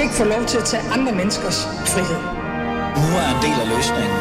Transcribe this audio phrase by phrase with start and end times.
[0.00, 2.20] skal ikke få lov til at tage andre menneskers frihed.
[3.02, 4.20] Nu er en del af løsningen.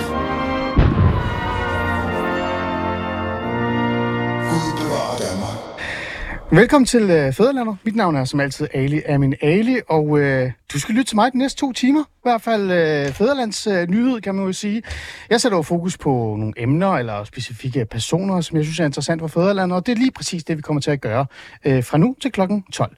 [6.52, 7.76] Velkommen til øh, Fæderlander.
[7.84, 11.32] Mit navn er som altid Ali Amin Ali, og øh, du skal lytte til mig
[11.32, 12.02] de næste to timer.
[12.02, 14.84] I hvert fald øh, Fæderlands øh, nyhed, kan man jo sige.
[15.30, 19.22] Jeg sætter jo fokus på nogle emner eller specifikke personer, som jeg synes er interessant
[19.22, 21.26] for Fæderlandet, og det er lige præcis det, vi kommer til at gøre
[21.66, 22.96] øh, fra nu til klokken 12.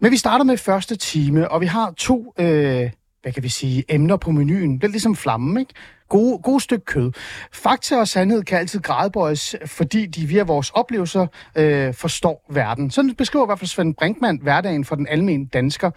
[0.00, 2.90] Men vi starter med første time, og vi har to, øh,
[3.22, 4.74] hvad kan vi sige, emner på menuen.
[4.74, 5.74] Det er ligesom flammen, ikke?
[6.08, 7.12] Gode, gode stykke kød.
[7.52, 11.26] Fakta og sandhed kan altid gradbøjes, fordi de via vores oplevelser
[11.56, 12.90] øh, forstår verden.
[12.90, 15.90] Sådan beskriver i hvert fald Svend Brinkmann hverdagen for den almindelige dansker.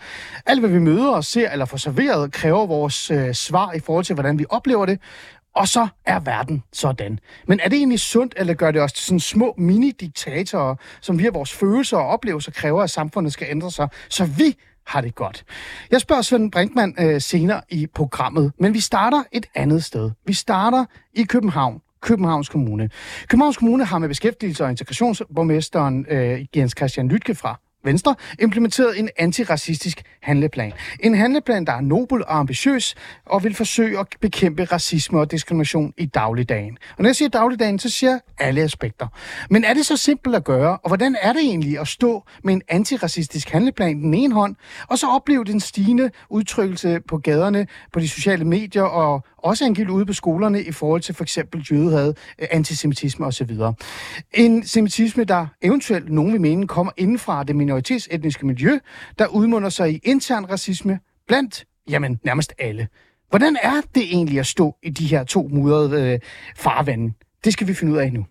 [0.45, 4.05] Alt, hvad vi møder og ser eller får serveret, kræver vores øh, svar i forhold
[4.05, 4.99] til, hvordan vi oplever det.
[5.55, 7.19] Og så er verden sådan.
[7.47, 11.29] Men er det egentlig sundt, eller gør det os til sådan små mini-diktatorer, som via
[11.29, 15.45] vores følelser og oplevelser kræver, at samfundet skal ændre sig, så vi har det godt.
[15.91, 20.11] Jeg spørger Svend Brinkmann øh, senere i programmet, men vi starter et andet sted.
[20.25, 21.81] Vi starter i København.
[22.01, 22.89] Københavns Kommune.
[23.27, 29.09] Københavns Kommune har med beskæftigelse- og integrationsborgmesteren øh, Jens Christian Lytke fra Venstre implementeret en
[29.17, 30.73] antiracistisk handleplan.
[30.99, 32.95] En handleplan, der er nobel og ambitiøs
[33.25, 36.77] og vil forsøge at bekæmpe racisme og diskrimination i dagligdagen.
[36.97, 39.07] Og når jeg siger dagligdagen, så siger jeg alle aspekter.
[39.49, 42.53] Men er det så simpelt at gøre, og hvordan er det egentlig at stå med
[42.53, 44.55] en antiracistisk handleplan i den ene hånd,
[44.87, 49.95] og så opleve den stigende udtrykkelse på gaderne, på de sociale medier og også angiveligt
[49.95, 53.57] ude på skolerne i forhold til for eksempel jødehad, øh, antisemitisme osv.
[54.33, 58.79] En semitisme, der eventuelt nogen vil mene kommer indenfra det minoritetsetniske miljø,
[59.19, 62.87] der udmunder sig i intern racisme blandt, jamen, nærmest alle.
[63.29, 66.19] Hvordan er det egentlig at stå i de her to mudrede øh,
[66.55, 67.13] farvande?
[67.43, 68.25] Det skal vi finde ud af nu.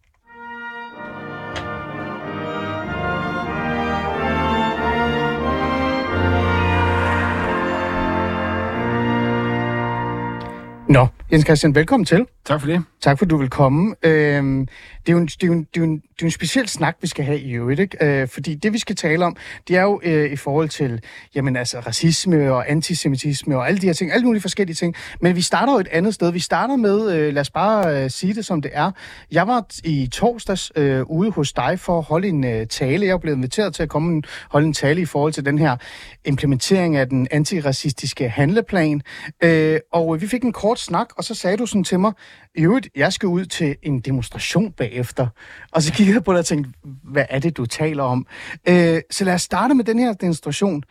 [10.88, 12.26] Nå, Jens Christian, velkommen til.
[12.44, 12.84] Tak for det.
[13.00, 13.94] Tak for, at du vil komme.
[14.02, 14.66] Øhm,
[15.06, 16.68] det, er jo en, det, er jo en, det, er en, det er en speciel
[16.68, 18.20] snak, vi skal have i øvrigt, ikke?
[18.20, 19.36] Øh, fordi det, vi skal tale om,
[19.68, 21.00] det er jo øh, i forhold til
[21.34, 24.94] jamen, altså, racisme og antisemitisme og alle de her ting, alle mulige forskellige ting.
[25.20, 26.32] Men vi starter jo et andet sted.
[26.32, 28.90] Vi starter med, øh, lad os bare øh, sige det som det er.
[29.32, 33.06] Jeg var i torsdags øh, ude hos dig for at holde en øh, tale.
[33.06, 35.58] Jeg er blevet inviteret til at komme og holde en tale i forhold til den
[35.58, 35.76] her
[36.24, 39.02] implementering af den antiracistiske handleplan.
[39.42, 42.12] Øh, og vi fik en kort snak, og så sagde du sådan til mig,
[42.54, 45.26] i øvrigt, jeg skal ud til en demonstration bagefter.
[45.72, 46.70] Og så kiggede jeg på dig og tænkte,
[47.02, 48.26] hvad er det, du taler om?
[48.68, 50.82] Øh, så lad os starte med den her demonstration.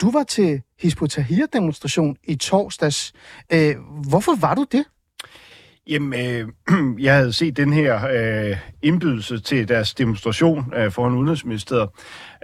[0.00, 1.02] Du var til Hizb
[1.52, 3.12] demonstration i torsdags.
[3.52, 3.76] Øh,
[4.08, 4.84] hvorfor var du det?
[5.88, 6.48] Jamen, øh,
[7.06, 11.88] jeg havde set den her øh, indbydelse til deres demonstration øh, foran Udenrigsministeriet,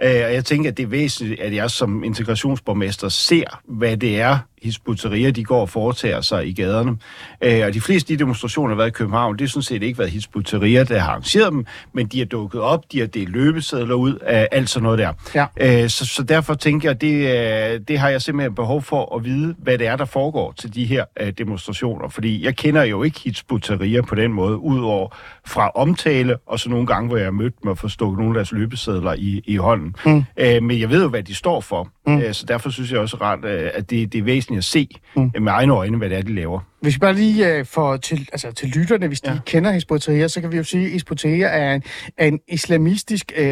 [0.03, 4.21] øh, og jeg tænker, at det er væsentligt, at jeg som integrationsborgmester ser, hvad det
[4.21, 6.97] er, hisbutterier, de går og foretager sig i gaderne.
[7.41, 9.61] Øh, og de fleste af de demonstrationer, der har været i København, det har sådan
[9.61, 13.07] set ikke været hisbutterier, der har arrangeret dem, men de har dukket op, de har
[13.07, 15.13] delt løbesedler ud, af alt sådan noget der.
[15.35, 15.83] Ja.
[15.83, 19.25] Øh, så, så derfor tænker jeg, det, øh, det har jeg simpelthen behov for at
[19.25, 22.09] vide, hvad det er, der foregår til de her øh, demonstrationer.
[22.09, 25.15] Fordi jeg kender jo ikke hisbutterier på den måde, udover
[25.47, 28.33] fra omtale, og så nogle gange, hvor jeg har mødt dem og forstået nogle af
[28.33, 29.84] deres løbesedler i, i hånden.
[30.05, 30.23] Mm.
[30.37, 31.89] Øh, men jeg ved jo, hvad de står for.
[32.07, 32.17] Mm.
[32.17, 34.89] Øh, så derfor synes jeg også ret, øh, at det, det er væsentligt at se
[35.15, 35.31] mm.
[35.39, 36.59] med egne øjne, hvad det er, de laver.
[36.85, 39.37] Hvis vi bare lige uh, får til, altså, til lytterne, hvis de ja.
[39.45, 39.91] kender Hizb
[40.27, 41.83] så kan vi jo sige, at Hizb er en,
[42.17, 43.45] er en islamistisk uh,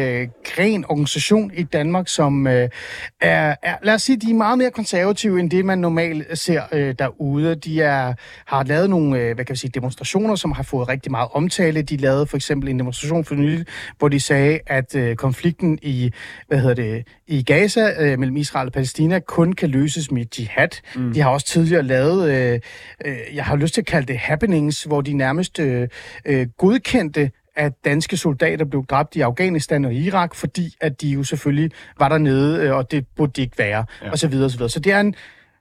[0.44, 2.68] gren organisation i Danmark, som uh, er,
[3.20, 6.78] er, lad os sige, de er meget mere konservative, end det man normalt ser uh,
[6.78, 7.54] derude.
[7.54, 8.14] De er,
[8.46, 11.82] har lavet nogle uh, hvad kan vi sige, demonstrationer, som har fået rigtig meget omtale.
[11.82, 13.66] De lavede for eksempel en demonstration for nylig,
[13.98, 16.10] hvor de sagde, at uh, konflikten i,
[16.48, 20.68] hvad hedder det, i Gaza uh, mellem Israel og Palæstina kun kan løses med jihad.
[20.96, 21.12] Mm.
[21.12, 22.54] De har også tidligere lavet
[23.04, 25.88] uh, jeg har lyst til at kalde det happenings, hvor de nærmest øh,
[26.24, 31.22] øh, godkendte at danske soldater blev dræbt i Afghanistan og Irak, fordi at de jo
[31.22, 34.10] selvfølgelig var dernede, øh, og det burde de ikke være, ja.
[34.10, 34.70] og så videre, og så videre.
[34.70, 35.14] Så det er en,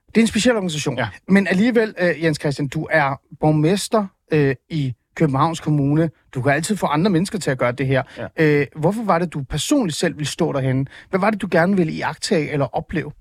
[0.08, 0.98] det er en speciel organisation.
[0.98, 1.08] Ja.
[1.28, 6.10] Men alligevel, øh, Jens Christian, du er borgmester øh, i Københavns Kommune.
[6.34, 8.04] Du kan altid få andre mennesker til at gøre det her.
[8.18, 8.28] Ja.
[8.62, 10.88] Øh, hvorfor var det, du personligt selv ville stå derhen?
[11.10, 13.12] Hvad var det, du gerne ville iagtage eller opleve?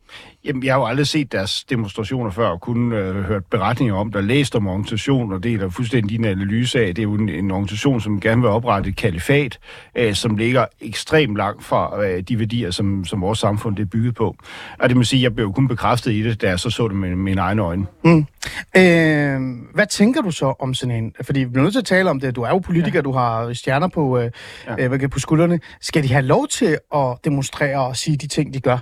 [0.44, 4.12] Jamen, jeg har jo aldrig set deres demonstrationer før, og kun øh, hørt beretninger om
[4.12, 6.94] der, læst om organisationen, og det er der fuldstændig din analyse af.
[6.94, 9.58] Det er jo en, en organisation, som gerne vil oprette et kalifat,
[9.96, 13.86] øh, som ligger ekstremt langt fra øh, de værdier, som, som vores samfund det er
[13.86, 14.36] bygget på.
[14.78, 16.88] Og det må sige, jeg blev jo kun bekræftet i det, da jeg så så
[16.88, 17.86] det med mine egne øjne.
[18.04, 18.26] Mm.
[18.76, 19.40] Øh,
[19.74, 21.14] hvad tænker du så om sådan en?
[21.22, 22.36] Fordi vi bliver nødt til at tale om det.
[22.36, 23.01] Du er jo politiker, ja.
[23.02, 24.30] Du har stjerner på, øh,
[24.78, 24.88] ja.
[24.88, 25.60] øh, på skuldrene.
[25.80, 28.78] Skal de have lov til at demonstrere og sige de ting, de gør?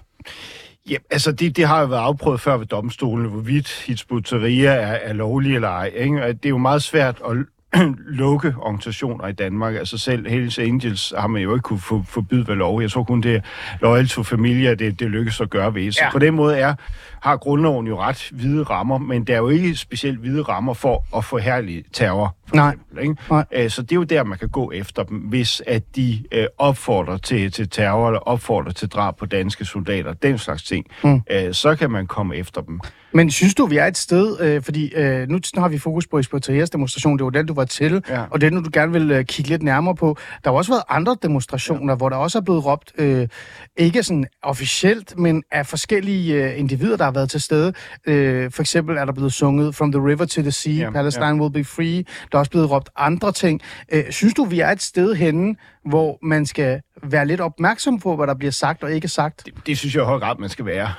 [0.90, 5.12] Ja, altså det, det har jo været afprøvet før ved domstolene, hvorvidt Hizb er, er
[5.12, 5.92] lovlig eller ej.
[5.94, 6.16] Ikke?
[6.32, 7.36] Det er jo meget svært at
[8.22, 9.74] lukke organisationer i Danmark.
[9.74, 12.82] Altså selv Hells Angels har man jo ikke kunne for, forbyde ved lov.
[12.82, 13.40] Jeg tror kun, det er
[13.80, 15.92] Loyal to Familia, det, det lykkes at gøre ved.
[15.92, 16.10] Så ja.
[16.10, 16.74] på den måde er,
[17.22, 21.04] har grundloven jo ret hvide rammer, men der er jo ikke specielt hvide rammer for
[21.16, 22.36] at forhærlige terror.
[22.54, 22.68] Nej.
[22.68, 23.16] Eksempel, ikke?
[23.30, 23.44] Nej.
[23.52, 26.46] Æ, så det er jo der, man kan gå efter dem, hvis at de øh,
[26.58, 30.86] opfordrer til, til terror eller opfordrer til drab på danske soldater, den slags ting.
[31.04, 31.20] Mm.
[31.30, 32.80] Æ, så kan man komme efter dem.
[33.12, 36.18] Men synes du, vi er et sted, øh, fordi øh, nu har vi fokus på
[36.18, 38.22] Espoterias demonstration, det var den, du var til, Ja.
[38.30, 40.16] og den, du gerne vil øh, kigge lidt nærmere på.
[40.44, 41.96] Der har også været andre demonstrationer, ja.
[41.96, 43.28] hvor der også er blevet råbt, øh,
[43.76, 47.72] ikke sådan officielt, men af forskellige øh, individer, der har været til stede.
[48.06, 51.26] Øh, for eksempel er der blevet sunget From the River to the Sea, Ja, Palestine
[51.26, 51.34] ja.
[51.34, 52.04] will be free.
[52.32, 53.60] Der er også blevet råbt andre ting.
[53.92, 58.16] Øh, synes du, vi er et sted henne, hvor man skal være lidt opmærksom på,
[58.16, 59.42] hvad der bliver sagt og ikke sagt?
[59.46, 60.92] Det, det synes jeg i høj grad, man skal være.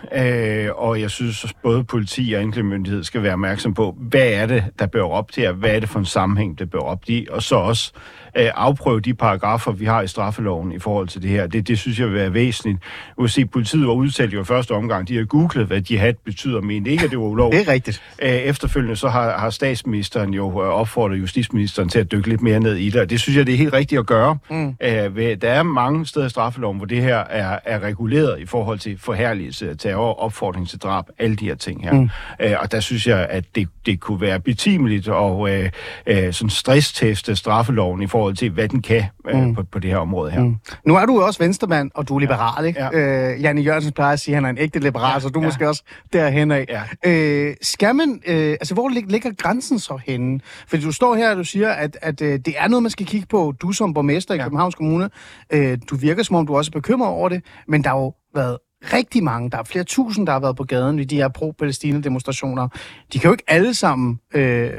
[0.65, 4.45] Øh, og jeg synes, at både politi og anklagemyndighed skal være opmærksom på, hvad er
[4.45, 7.01] det, der bliver op til, og hvad er det for en sammenhæng, der bliver op
[7.07, 7.91] i, og så også
[8.37, 11.47] øh, afprøve de paragrafer, vi har i straffeloven i forhold til det her.
[11.47, 12.77] Det, det synes jeg vil være væsentligt.
[13.17, 16.13] Du kan se, politiet var udtalt jo i første omgang, de har googlet, hvad jihad
[16.25, 17.59] betyder, men ikke, at det var ulovligt.
[17.61, 18.01] Det er rigtigt.
[18.21, 22.59] Øh, Efterfølgende så har, har statsministeren jo øh, opfordret justitsministeren til at dykke lidt mere
[22.59, 24.37] ned i det, og det synes jeg, det er helt rigtigt at gøre.
[24.49, 24.75] Mm.
[24.83, 28.79] Øh, der er mange steder i straffeloven, hvor det her er, er reguleret i forhold
[28.79, 31.93] til forherligelse af terror, opfordring til drab, alle de her ting her.
[31.93, 32.09] Mm.
[32.39, 35.69] Øh, og der synes jeg, at det, det kunne være betimeligt og øh,
[36.05, 39.55] øh, sådan stressteste straffeloven i forhold til, hvad den kan øh, mm.
[39.55, 40.41] på, på det her område her.
[40.43, 40.55] Mm.
[40.85, 42.83] Nu er du også venstremand, og du er liberal, ikke?
[42.83, 43.31] Ja.
[43.33, 45.19] Øh, Janne Jørgensen plejer at sige, at han er en ægte liberal, ja.
[45.19, 45.45] så du Ja.
[45.45, 45.83] måske også
[46.13, 46.65] derhen af.
[46.69, 47.11] Ja.
[47.11, 50.39] Øh, skal man, øh, altså hvor lig- ligger grænsen så henne?
[50.67, 53.05] Fordi du står her, og du siger, at, at øh, det er noget, man skal
[53.05, 53.53] kigge på.
[53.61, 54.43] Du som borgmester i Ja.
[54.43, 55.09] Københavns Kommune,
[55.53, 58.13] øh, du virker som om, du også er bekymret over det, men der har jo
[58.35, 58.57] været
[58.93, 62.67] rigtig mange, der er flere tusind, der har været på gaden i de her pro-Palæstina-demonstrationer.
[63.13, 64.71] De kan jo ikke alle sammen øh,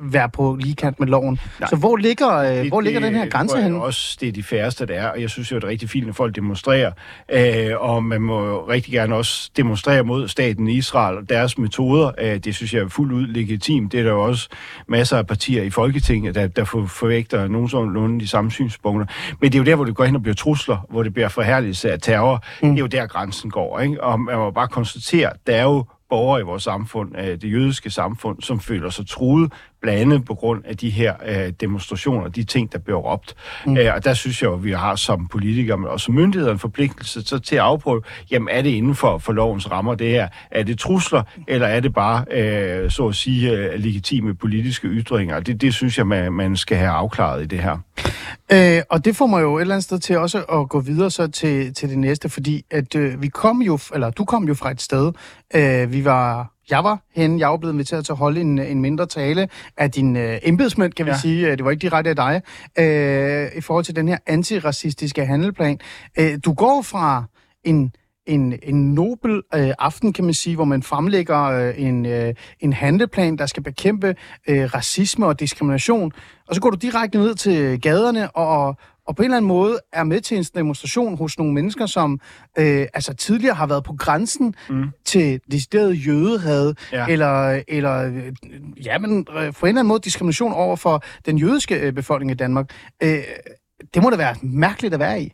[0.00, 1.38] være på lige kant med loven.
[1.60, 1.68] Nej.
[1.70, 3.82] Så hvor ligger, øh, hvor ligger den her grænse henne?
[3.82, 6.06] også, det er de færreste, der er, og jeg synes jo, det er rigtig fint,
[6.06, 6.92] når folk demonstrerer,
[7.32, 12.10] øh, og man må rigtig gerne også demonstrere mod staten Israel og deres metoder.
[12.18, 13.92] Øh, det synes jeg er fuldt ud legitimt.
[13.92, 14.48] Det er der jo også
[14.88, 19.06] masser af partier i Folketinget, der, der for, forvægter nogenlunde de samme synspunkter.
[19.40, 21.28] Men det er jo der, hvor det går hen og bliver trusler, hvor det bliver
[21.28, 22.44] forherligelse af terror.
[22.62, 22.68] Mm.
[22.68, 23.80] Det er jo der, grænsen går.
[23.80, 24.04] Ikke?
[24.04, 27.90] Og man må bare konstatere, der er jo borgere i vores samfund, øh, det jødiske
[27.90, 29.52] samfund, som føler sig truet,
[29.82, 33.34] blandt andet på grund af de her øh, demonstrationer, de ting, der bliver råbt.
[33.66, 33.76] Mm.
[33.76, 36.52] Øh, og der synes jeg jo, at vi har som politikere, men også som myndigheder
[36.52, 40.10] en forpligtelse så til at afprøve, jamen er det inden for, for lovens rammer det
[40.10, 40.28] her?
[40.50, 45.40] Er det trusler, eller er det bare, øh, så at sige, øh, legitime politiske ytringer?
[45.40, 47.78] Det, det synes jeg, man, man skal have afklaret i det her.
[48.52, 51.10] Øh, og det får mig jo et eller andet sted til også at gå videre
[51.10, 54.54] så til, til det næste, fordi at øh, vi kom jo, eller du kom jo
[54.54, 55.12] fra et sted,
[55.54, 58.80] øh, vi var, jeg var henne, jeg var blevet inviteret til at holde en, en
[58.80, 61.16] mindre tale af din øh, embedsmænd, kan vi Ja.
[61.16, 62.42] sige, Øh, det var ikke direkte af dig,
[62.78, 65.78] øh, i forhold til den her antiracistiske handelplan.
[66.18, 67.24] Øh, du går fra
[67.64, 67.92] en
[68.26, 72.72] en, en nobel øh, aften, kan man sige, hvor man fremlægger øh, en, øh, en
[72.72, 74.14] handleplan, der skal bekæmpe
[74.48, 76.12] øh, racisme og diskrimination.
[76.48, 78.76] Og så går du direkte ned til gaderne og,
[79.12, 82.20] og på en eller anden måde er med til en demonstration hos nogle mennesker, som
[82.58, 84.84] øh, altså tidligere har været på grænsen mm.
[85.04, 87.06] til decideret jødehad, Ja.
[87.08, 88.32] eller, eller øh,
[88.86, 92.30] ja, men øh, på en eller anden måde diskrimination over for den jødiske øh, befolkning
[92.30, 92.70] i Danmark.
[93.02, 93.18] Øh,
[93.94, 95.32] det må da være mærkeligt at være i.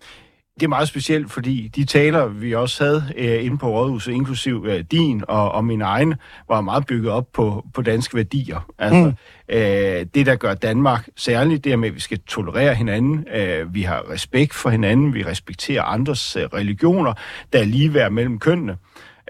[0.60, 4.64] Det er meget specielt, fordi de taler, vi også havde øh, inde på Rådhuset, inklusiv
[4.68, 6.14] øh, din og, og min egen,
[6.48, 8.66] var meget bygget op på, på danske værdier.
[8.78, 9.56] Altså, mm.
[9.56, 13.24] øh, det, der gør Danmark særligt, det er med, at vi skal tolerere hinanden.
[13.34, 15.14] Øh, vi har respekt for hinanden.
[15.14, 17.12] Vi respekterer andres øh, religioner.
[17.52, 18.76] Der er ligeværd mellem kønnene.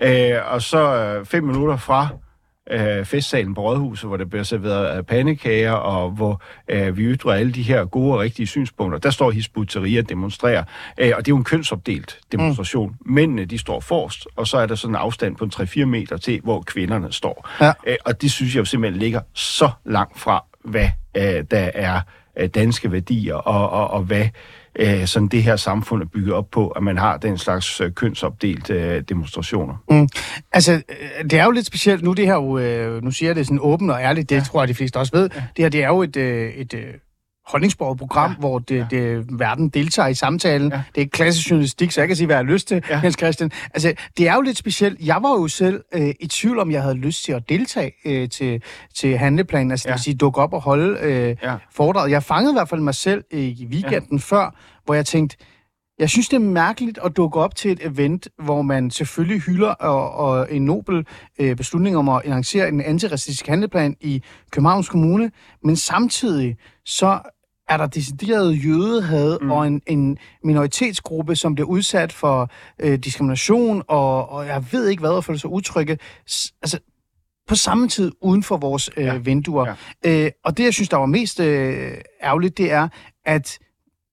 [0.03, 2.09] Øh, og så øh, fem minutter fra
[2.71, 7.33] øh, festsalen på Rådhuset, hvor der bliver serveret øh, pandekager, og hvor øh, vi ytrer
[7.33, 8.99] alle de her gode og rigtige synspunkter.
[8.99, 9.69] Der står Hizb og
[10.09, 10.65] demonstrerer,
[10.99, 12.97] øh, og det er jo en kønsopdelt demonstration.
[13.01, 13.13] Mm.
[13.13, 16.17] Mændene, de står forrest, og så er der sådan en afstand på en 3-4 meter
[16.17, 17.49] til, hvor kvinderne står.
[17.61, 17.73] Ja.
[17.87, 22.01] Øh, og det synes jeg jo simpelthen ligger så langt fra, hvad øh, der er
[22.39, 24.27] øh, danske værdier, og, og, og hvad
[24.77, 27.93] øh, sådan det her samfund er bygget op på, at man har den slags øh,
[27.93, 29.75] kønsopdelt øh, demonstrationer.
[29.91, 30.09] Mm.
[30.53, 32.03] Altså, øh, det er jo lidt specielt.
[32.03, 34.41] Nu, det her jo, øh, nu siger jeg det sådan åbent og ærligt, det ja.
[34.41, 35.31] tror jeg, de fleste også ved.
[35.35, 35.43] Ja.
[35.57, 36.95] Det her, det er jo et, øh, et øh,
[37.49, 38.37] holdningsbordet program, ja.
[38.37, 38.87] hvor det, ja.
[38.91, 40.73] det, verden deltager i samtalen.
[40.73, 40.83] Ja.
[40.95, 43.01] Det er klassisk journalistik, så jeg kan sige, hvad jeg har lyst til, ja.
[43.05, 43.51] Jens Christian.
[43.75, 45.01] Altså, det er jo lidt specielt.
[45.01, 48.29] Jeg var jo selv øh, i tvivl om, jeg havde lyst til at deltage øh,
[48.29, 48.63] til,
[48.95, 49.93] til handleplanen, altså ja.
[49.93, 51.57] det vil sige dukke op og holde øh, Ja.
[51.73, 52.11] foredraget.
[52.11, 54.23] Jeg fangede i hvert fald mig selv øh, i weekenden ja.
[54.37, 55.37] før, hvor jeg tænkte,
[55.99, 59.69] Jeg synes, det er mærkeligt at dukke op til et event, hvor man selvfølgelig hylder
[59.71, 61.07] og, og en nobel
[61.39, 65.31] øh, beslutning om at lancere en antiracistisk handleplan i Københavns Kommune,
[65.65, 67.19] men samtidig så
[67.69, 69.51] er der decideret jødehad mm.
[69.51, 75.01] og en, en minoritetsgruppe, som bliver udsat for øh, diskrimination, og, og jeg ved ikke
[75.01, 75.99] hvad, at føle sig utrygge.
[76.31, 76.79] S- altså,
[77.49, 79.17] på samme tid uden for vores øh, ja.
[79.17, 79.75] vinduer.
[80.05, 80.25] Ja.
[80.25, 82.89] Øh, og det, jeg synes, der var mest øh, ærgerligt, det er,
[83.25, 83.59] at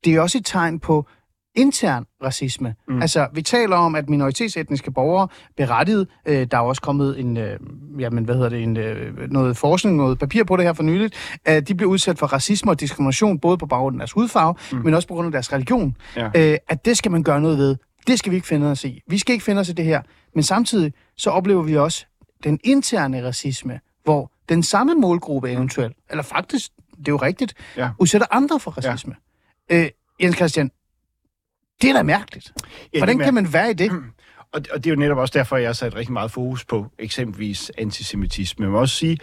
[0.06, 1.08] det er også et tegn på
[1.56, 2.76] intern racisme.
[2.88, 3.02] Mm.
[3.02, 7.60] Altså, vi taler om, at minoritetsetniske borgere berettiget, øh, der er også kommet en, øh,
[8.00, 11.40] jamen, hvad hedder det, en, øh, noget forskning, noget papir på det her for nyligt,
[11.46, 14.78] at de bliver udsat for racisme og diskrimination, både på baggrund af deres hudfarve, mm.
[14.78, 15.96] men også på grund af deres religion.
[16.16, 16.30] Ja.
[16.36, 17.76] Øh, at det skal man gøre noget ved.
[18.08, 19.02] Det skal vi ikke finde os i.
[19.08, 20.02] Vi skal ikke finde os i det her.
[20.36, 22.06] Men samtidig så oplever vi også
[22.44, 27.90] den interne racisme, hvor den samme målgruppe eventuelt, eller faktisk, det er jo rigtigt, ja.
[28.00, 29.16] udsætter andre for racisme.
[29.70, 29.84] Ja.
[29.84, 29.90] Øh,
[30.22, 30.72] Jens Christian,
[31.82, 32.54] det er da mærkeligt.
[32.94, 33.92] Ja, Hvordan kan man være i det?
[34.54, 36.86] Og, og det er jo netop også derfor, jeg har sat rigtig meget fokus på
[37.00, 38.70] eksempelvis antisemitisme.
[38.70, 39.18] Må også sige,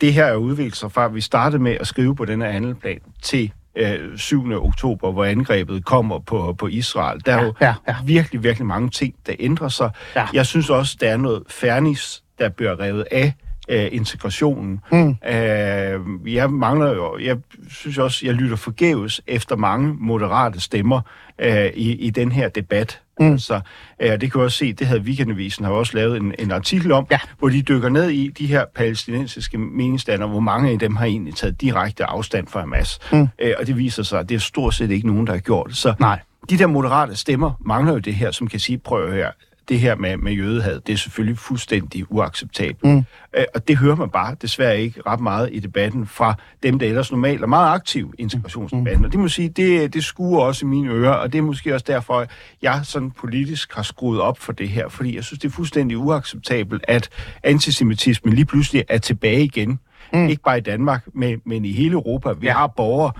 [0.00, 2.50] det her er udviklet sig fra, at vi startede med at skrive på den her
[2.50, 4.52] handelplan til øh, 7.
[4.52, 7.22] oktober, hvor angrebet kommer på, på Israel.
[7.26, 7.96] Der er ja, jo ja, ja.
[8.04, 9.90] virkelig, virkelig mange ting, der ændrer sig.
[10.16, 10.26] Ja.
[10.32, 13.32] Jeg synes også, der er noget fairness, der bliver revet af
[13.68, 14.80] øh, integrationen.
[14.92, 15.16] Mm.
[15.28, 17.36] Øh, jeg mangler jo, jeg
[17.70, 21.00] synes også, jeg lytter forgæves efter mange moderate stemmer
[21.38, 23.00] øh, i, i den her debat.
[23.20, 23.38] Mm.
[23.38, 23.60] Så
[24.00, 27.06] øh, det kan også se, det havde Weekendavisen har også lavet en, en artikel om,
[27.10, 27.18] ja.
[27.38, 31.34] hvor de dykker ned i de her palæstinensiske meningsstander, hvor mange af dem har egentlig
[31.34, 32.98] taget direkte afstand fra Hamas.
[33.12, 33.28] Mm.
[33.38, 35.68] Øh, og det viser sig, at det er stort set ikke nogen, der har gjort
[35.68, 35.76] det.
[35.76, 36.20] Så Nej.
[36.50, 39.30] de der moderate stemmer mangler jo det her, som kan sige, prøv her,
[39.68, 42.84] det her med, med jødehad, det er selvfølgelig fuldstændig uacceptabelt.
[42.84, 43.04] Mm.
[43.36, 46.86] Øh, og det hører man bare desværre ikke ret meget i debatten fra dem, der
[46.86, 48.98] ellers normalt er meget aktive i integrationsdebatten.
[48.98, 49.04] Mm.
[49.04, 51.74] Og det må sige, det, det skuer også i mine ører, og det er måske
[51.74, 52.26] også derfor,
[52.62, 55.98] jeg sådan politisk har skruet op for det her, fordi jeg synes, det er fuldstændig
[55.98, 57.08] uacceptabelt, at
[57.42, 59.78] antisemitismen lige pludselig er tilbage igen.
[60.12, 60.28] Mm.
[60.28, 62.32] Ikke bare i Danmark, men, men i hele Europa.
[62.32, 62.52] Vi ja.
[62.52, 63.12] har borgere,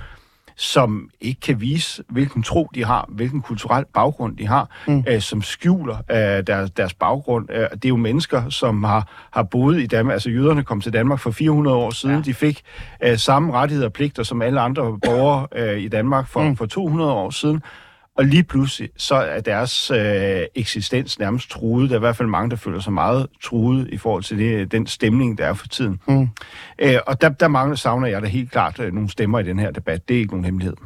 [0.57, 5.05] som ikke kan vise, hvilken tro de har, hvilken kulturel baggrund de har, mm.
[5.09, 7.49] øh, som skjuler øh, deres, deres baggrund.
[7.51, 10.13] Øh, det er jo mennesker, som har, har boet i Danmark.
[10.13, 12.17] Altså jøderne kom til Danmark for 400 år siden.
[12.17, 12.23] Ja.
[12.23, 12.63] De fik
[13.03, 16.57] øh, samme rettigheder og pligter som alle andre borgere øh, i Danmark for, mm.
[16.57, 17.63] for 200 år siden.
[18.17, 21.91] Og lige pludselig, så er deres øh, eksistens nærmest truet.
[21.91, 24.73] Der er i hvert fald mange, der føler sig meget truet i forhold til det,
[24.73, 26.01] den stemning, der er for tiden.
[26.09, 26.29] Mm.
[26.79, 29.59] Øh, og der, der mangler, savner jeg da helt klart øh, nogle stemmer i den
[29.59, 30.09] her debat.
[30.09, 30.77] Det er ikke nogen hemmelighed.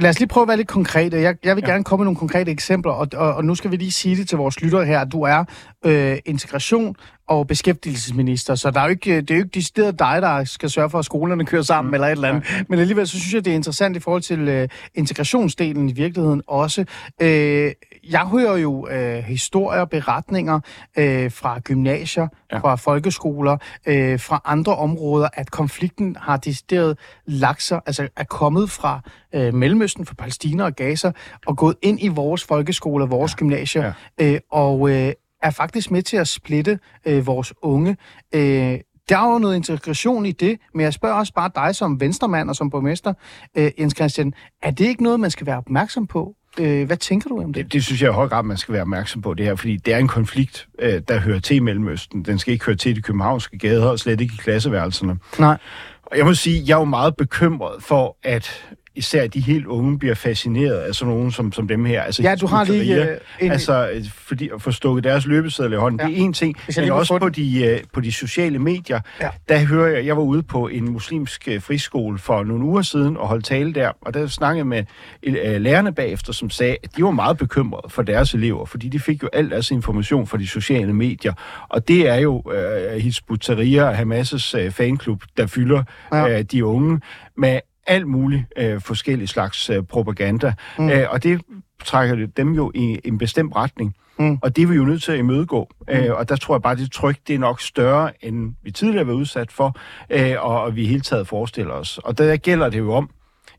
[0.00, 1.16] Lad os lige prøve at være lidt konkrete.
[1.20, 1.72] Jeg, jeg vil ja.
[1.72, 4.28] gerne komme med nogle konkrete eksempler, og, og, og nu skal vi lige sige det
[4.28, 5.04] til vores lyttere her.
[5.04, 5.44] Du er
[5.84, 6.96] øh, integration
[7.28, 10.70] og beskæftigelsesminister, så der er jo ikke, det er jo ikke decideret dig, der skal
[10.70, 11.94] sørge for, at skolerne kører sammen mm.
[11.94, 12.50] eller et eller andet.
[12.50, 12.62] Ja.
[12.68, 16.42] Men alligevel så synes jeg, det er interessant i forhold til øh, integrationsdelen i virkeligheden
[16.46, 16.84] også.
[17.22, 17.72] Øh,
[18.10, 20.60] jeg hører jo øh, historier, beretninger
[20.98, 22.58] øh, fra gymnasier, ja.
[22.58, 28.70] fra folkeskoler, øh, fra andre områder, at konflikten har decideret lagt sig, altså er kommet
[28.70, 29.00] fra
[29.34, 31.12] øh, Mellemøsten, fra Palæstina og Gaza,
[31.46, 33.36] og gået ind i vores folkeskoler, vores ja.
[33.36, 34.32] gymnasier, ja.
[34.32, 35.12] Øh, og øh,
[35.42, 37.96] er faktisk med til at splitte øh, vores unge.
[38.34, 42.00] Øh, der er jo noget integration i det, men jeg spørger også bare dig som
[42.00, 43.14] venstremand og som borgmester,
[43.56, 46.34] øh, Jens Christian, er det ikke noget, man skal være opmærksom på?
[46.58, 47.64] Øh, hvad tænker du om det?
[47.64, 47.72] det?
[47.72, 49.94] Det synes jeg i høj grad, man skal være opmærksom på det her, fordi det
[49.94, 52.24] er en konflikt, øh, der hører til i Mellemøsten.
[52.24, 55.18] Den skal ikke høre til de københavnske gader, og slet ikke i klasseværelserne.
[55.38, 55.58] Nej.
[56.02, 58.66] Og jeg må sige, jeg er jo meget bekymret for, at
[59.00, 62.02] især de helt unge bliver fascineret af sådan nogen som, som dem her.
[62.02, 63.18] Altså, ja, du har lige...
[63.40, 63.52] En...
[63.52, 66.06] Altså, fordi at få stukket deres løbesedler i hånden, ja.
[66.06, 66.56] det er en ting.
[66.76, 69.28] Men også på de, uh, på de sociale medier, ja.
[69.48, 73.16] der hører jeg, jeg var ude på en muslimsk uh, friskole for nogle uger siden
[73.16, 74.84] og holdt tale der, og der snakkede med
[75.26, 79.00] uh, lærerne bagefter, som sagde, at de var meget bekymrede for deres elever, fordi de
[79.00, 81.32] fik jo al deres information fra de sociale medier.
[81.68, 86.38] Og det er jo uh, Hizb ut-Tahrir, Hamas' uh, fanklub, der fylder ja.
[86.38, 87.00] uh, de unge
[87.36, 90.52] med alt muligt øh, forskellige slags øh, propaganda.
[90.78, 90.88] Mm.
[90.88, 91.40] Æ, og det
[91.84, 93.94] trækker dem jo i en bestemt retning.
[94.18, 94.38] Mm.
[94.42, 95.70] Og det er vi jo nødt til at imødegå.
[95.80, 95.94] Mm.
[95.94, 98.70] Æ, og der tror jeg bare, at det tryk det er nok større, end vi
[98.70, 99.76] tidligere var udsat for,
[100.10, 101.98] øh, og, og vi hele taget forestiller os.
[101.98, 103.10] Og der gælder det jo om,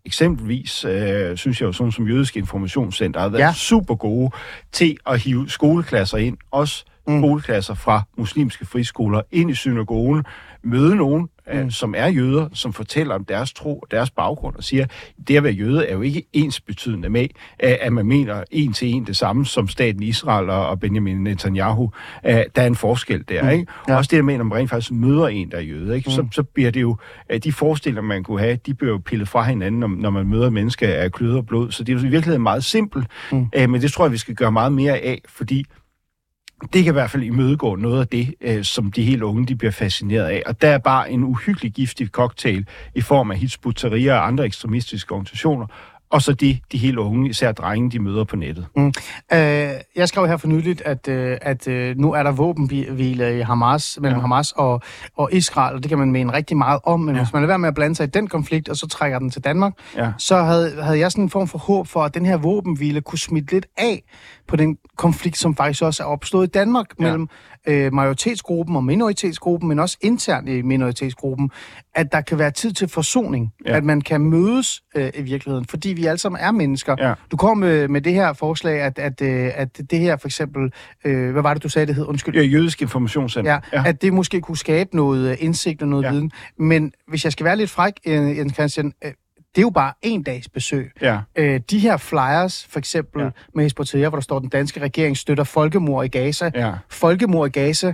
[0.05, 3.53] eksempelvis, øh, synes jeg jo, sådan som Jødisk Informationscenter har været ja.
[3.53, 4.31] super gode
[4.71, 7.21] til at hive skoleklasser ind, også mm.
[7.21, 10.25] skoleklasser fra muslimske friskoler ind i synagogen,
[10.63, 11.71] møde nogen, mm.
[11.71, 14.85] som er jøder, som fortæller om deres tro og deres baggrund, og siger,
[15.27, 17.27] det at være jøde er jo ikke ens betydende med,
[17.59, 21.91] at man mener en til en det samme som staten Israel og Benjamin Netanyahu.
[22.23, 23.49] Der er en forskel der, mm.
[23.49, 23.65] ikke?
[23.87, 23.97] Ja.
[23.97, 26.09] Også det der at man rent faktisk møder en, der er jøde, ikke?
[26.09, 26.13] Mm.
[26.13, 26.97] Så, så bliver det jo,
[27.43, 30.49] de forestillinger, man kunne have, de bliver jo pillet fra hinanden, når, når man møder
[30.49, 31.71] mennesker af kløder og blod.
[31.71, 33.47] Så det er jo i virkeligheden meget simpelt, mm.
[33.53, 35.65] men det tror jeg, vi skal gøre meget mere af, fordi
[36.73, 39.55] det kan i hvert fald imødegå noget af det, øh, som de helt unge de
[39.55, 40.43] bliver fascineret af.
[40.45, 42.65] Og der er bare en uhyggelig giftig cocktail
[42.95, 45.67] i form af Hizb og andre ekstremistiske organisationer,
[46.11, 48.67] og så de, de helt unge, især drenge, de møder på nettet.
[48.75, 48.85] Mm.
[48.85, 48.93] Uh,
[49.95, 53.99] jeg skrev her for nyligt, at, uh, at uh, nu er der våbenhvile i Hamas,
[54.01, 54.21] mellem ja.
[54.21, 54.81] Hamas og,
[55.17, 57.21] og Israel, og det kan man mene rigtig meget om, men ja.
[57.21, 59.29] hvis man er værd med at blande sig i den konflikt, og så trækker den
[59.29, 60.11] til Danmark, ja.
[60.17, 63.19] så havde, havde jeg sådan en form for håb for, at den her våbenhvile kunne
[63.19, 64.03] smitte lidt af
[64.47, 67.03] på den konflikt, som faktisk også er opstået i Danmark ja.
[67.03, 67.29] mellem
[67.67, 71.51] øh, majoritetsgruppen og minoritetsgruppen, men også internt i minoritetsgruppen,
[71.95, 73.77] at der kan være tid til forsoning, ja.
[73.77, 76.95] at man kan mødes øh, i virkeligheden, fordi vi alle sammen er mennesker.
[76.99, 77.13] Ja.
[77.31, 80.73] Du kom med, med det her forslag, at, at, øh, at det her for eksempel,
[81.05, 82.05] øh, hvad var det, du sagde, det hed?
[82.05, 82.35] Undskyld.
[82.35, 83.51] Ja, jødisk informationscenter.
[83.51, 86.11] Ja, ja, at det måske kunne skabe noget øh, indsigt og noget ja.
[86.11, 86.31] viden.
[86.57, 89.11] Men hvis jeg skal være lidt fræk, øh, Jens Christian, øh,
[89.55, 90.91] det er jo bare en dags besøg.
[91.01, 91.19] Ja.
[91.35, 93.29] Øh, de her flyers, for eksempel ja.
[93.55, 96.51] med Hezbollah, hvor der står, at den danske regering støtter folkemord i Gaza.
[96.55, 96.73] Ja.
[96.89, 97.87] Folkemord i Gaza,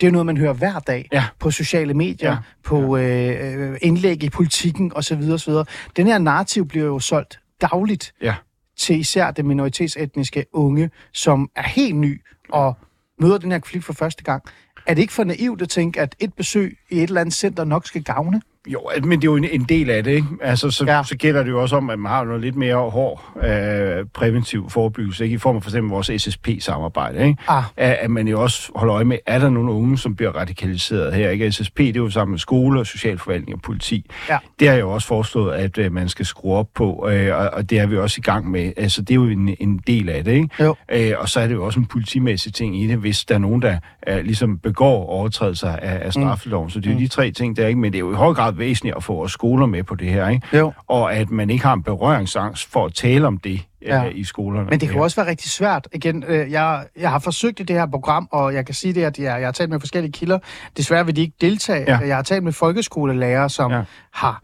[0.00, 1.24] det er jo noget, man hører hver dag ja.
[1.38, 2.36] på sociale medier, ja.
[2.64, 5.30] på øh indlæg i politikken osv.
[5.32, 5.52] osv.
[5.96, 8.34] Den her narrativ bliver jo solgt dagligt ja.
[8.78, 12.76] til især det minoritetsetniske unge, som er helt ny og
[13.20, 14.42] møder den her konflikt for første gang.
[14.86, 17.64] Er det ikke for naivt at tænke, at et besøg i et eller andet center
[17.64, 18.42] nok skal gavne?
[18.66, 20.28] Jo, men det er jo en, en del af det, ikke?
[20.40, 21.02] Altså, så, ja.
[21.02, 24.70] så gælder det jo også om, at man har noget lidt mere hård øh, præventiv
[24.70, 25.34] forebyggelse, ikke?
[25.34, 27.42] I form af for eksempel vores SSP-samarbejde, ikke?
[27.48, 27.62] Ah.
[27.76, 31.14] At, at man jo også holder øje med, er der nogle unge, som bliver radikaliseret
[31.14, 31.52] her, ikke?
[31.52, 34.10] SSP, det er jo sammen med skole og socialforvaltning og politi.
[34.28, 34.38] Ja.
[34.60, 37.70] Det har jo også foreslået, at øh, man skal skrue op på, øh, og, og
[37.70, 38.72] det er vi også i gang med.
[38.76, 40.48] Altså, det er jo en, en del af det, ikke?
[40.60, 40.74] Jo.
[40.92, 43.38] Øh, og så er det jo også en politimæssig ting i det, hvis der er
[43.38, 46.66] nogen, der øh, ligesom begår overtrædelser af, af straffeloven.
[46.66, 46.70] Mm.
[46.70, 47.02] Så det er jo mm.
[47.02, 47.80] de tre ting der, ikke?
[47.80, 50.08] Men det er jo i høj grad væsentligt at få vores skoler med på det
[50.08, 50.56] her, ikke?
[50.56, 50.72] Jo.
[50.86, 54.04] Og at man ikke har en berøringsangst for at tale om det ja.
[54.04, 54.68] i skolerne.
[54.70, 55.02] Men det kan ja.
[55.02, 55.88] også være rigtig svært.
[55.92, 59.02] Igen, øh, jeg, jeg har forsøgt i det her program, og jeg kan sige det,
[59.04, 60.38] at jeg, jeg har talt med forskellige kilder.
[60.76, 61.84] Desværre vil de ikke deltage.
[61.88, 61.98] Ja.
[61.98, 63.82] Jeg har talt med folkeskolelærere, som ja.
[64.12, 64.42] har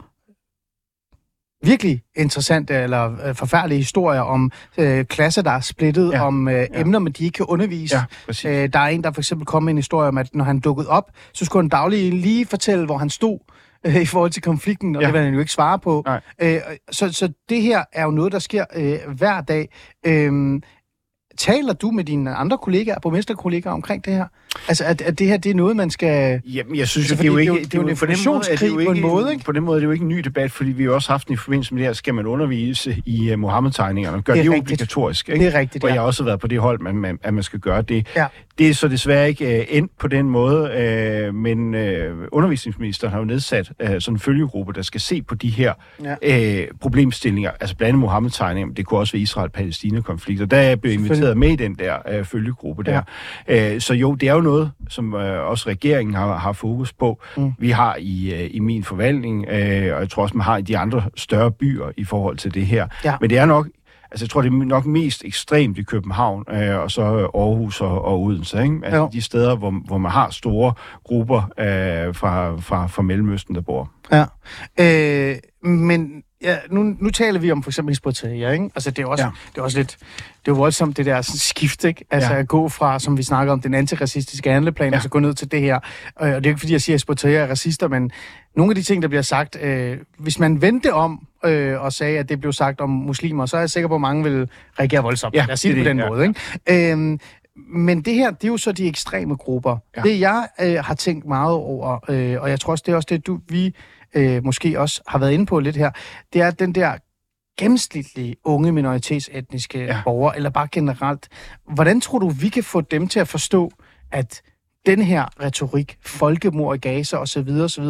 [1.63, 6.25] virkelig interessante eller øh, forfærdelige historier om øh, klasser, der er splittet, ja.
[6.25, 6.65] om øh, ja.
[6.73, 7.97] emner, men de ikke kan undervise.
[8.43, 10.45] Ja, øh, der er en, der for eksempel kom med en historie om, at når
[10.45, 13.39] han dukkede op, så skulle han daglig lige fortælle, hvor han stod
[13.85, 15.07] øh, i forhold til konflikten, og ja.
[15.07, 16.03] det vil han jo ikke svare på.
[16.39, 16.59] Øh,
[16.91, 19.69] så, så det her er jo noget, der sker øh, hver dag.
[20.05, 20.61] Øh,
[21.37, 24.27] taler du med dine andre kollegaer, borgmesterkollegaer omkring det her?
[24.67, 26.41] Altså, at, at det her, det er noget, man skal...
[26.45, 27.51] Jamen, jeg synes, altså, det er jo ikke...
[27.51, 29.45] Det er jo, det er jo en jo på en måde, ikke?
[29.45, 31.27] På den måde er det jo ikke en ny debat, fordi vi har også haft
[31.27, 34.45] den i forbindelse med det her, skal man undervise i uh, Mohammed-tegningerne, gør det, det
[34.45, 35.45] jo obligatorisk, ikke?
[35.45, 35.89] Det er rigtigt, ja.
[35.89, 38.07] Og jeg har også været på det hold, man, man, at man skal gøre det.
[38.15, 38.25] Ja.
[38.57, 41.81] Det er så desværre ikke uh, endt på den måde, uh, men uh,
[42.31, 45.73] undervisningsministeren har jo nedsat uh, sådan en følgegruppe, der skal se på de her
[46.23, 46.61] ja.
[46.61, 50.45] uh, problemstillinger, altså blandt andet Mohammed-tegninger, det kunne også være Israel-Palæstina-konflikter.
[50.45, 53.01] Der er jeg blevet inviteret med i den der uh, følgegruppe der.
[53.47, 53.73] Ja.
[53.75, 57.21] Uh, så jo, det er jo noget, som øh, også regeringen har, har fokus på.
[57.37, 57.53] Mm.
[57.59, 60.61] Vi har i, øh, i min forvaltning, øh, og jeg tror også, man har i
[60.61, 62.87] de andre større byer i forhold til det her.
[63.03, 63.15] Ja.
[63.21, 63.67] Men det er nok
[64.13, 68.05] Altså, jeg tror, det er nok mest ekstremt i København, øh, og så Aarhus og,
[68.05, 68.79] og Odense, ikke?
[68.83, 69.09] Altså, jo.
[69.13, 73.91] de steder, hvor, hvor man har store grupper øh, fra, fra, fra Mellemøsten, der bor.
[74.11, 74.25] Ja.
[74.79, 75.35] Øh,
[75.69, 78.69] men ja, nu, nu taler vi om for eksempel Hizbollah, ikke?
[78.75, 79.29] Altså, det er også, ja.
[79.51, 79.97] det er også lidt,
[80.45, 82.05] det er voldsomt, det der sådan, skift, ikke?
[82.11, 82.39] Altså, ja.
[82.39, 84.97] at gå fra, som vi snakker om, den antiracistiske handleplan, ja.
[84.97, 85.79] og så gå ned til det her.
[86.15, 88.11] Og, det er ikke, fordi jeg siger, at Hizbollah er racister, men
[88.55, 92.19] nogle af de ting, der bliver sagt, øh, hvis man vendte om øh, og sagde,
[92.19, 95.03] at det blev sagt om muslimer, så er jeg sikker på, at mange vil reagere
[95.03, 95.35] voldsomt.
[95.35, 96.09] Ja, Lad os sige det, det på den ja.
[96.09, 96.27] måde,
[96.67, 96.91] ikke?
[96.91, 97.19] Øh,
[97.55, 99.77] men det her, det er jo så de ekstreme grupper.
[99.97, 100.01] Ja.
[100.01, 103.07] Det jeg øh, har tænkt meget over, øh, og jeg tror også, det er også
[103.09, 103.75] det, du, vi
[104.15, 105.91] øh, måske også har været inde på lidt her,
[106.33, 106.97] det er den der
[107.57, 110.01] gennemsnitlige unge minoritetsetniske ja.
[110.03, 111.29] borgere, eller bare generelt.
[111.73, 113.71] Hvordan tror du, vi kan få dem til at forstå,
[114.11, 114.41] at
[114.85, 117.85] den her retorik, folkemord i Gaza osv., osv.,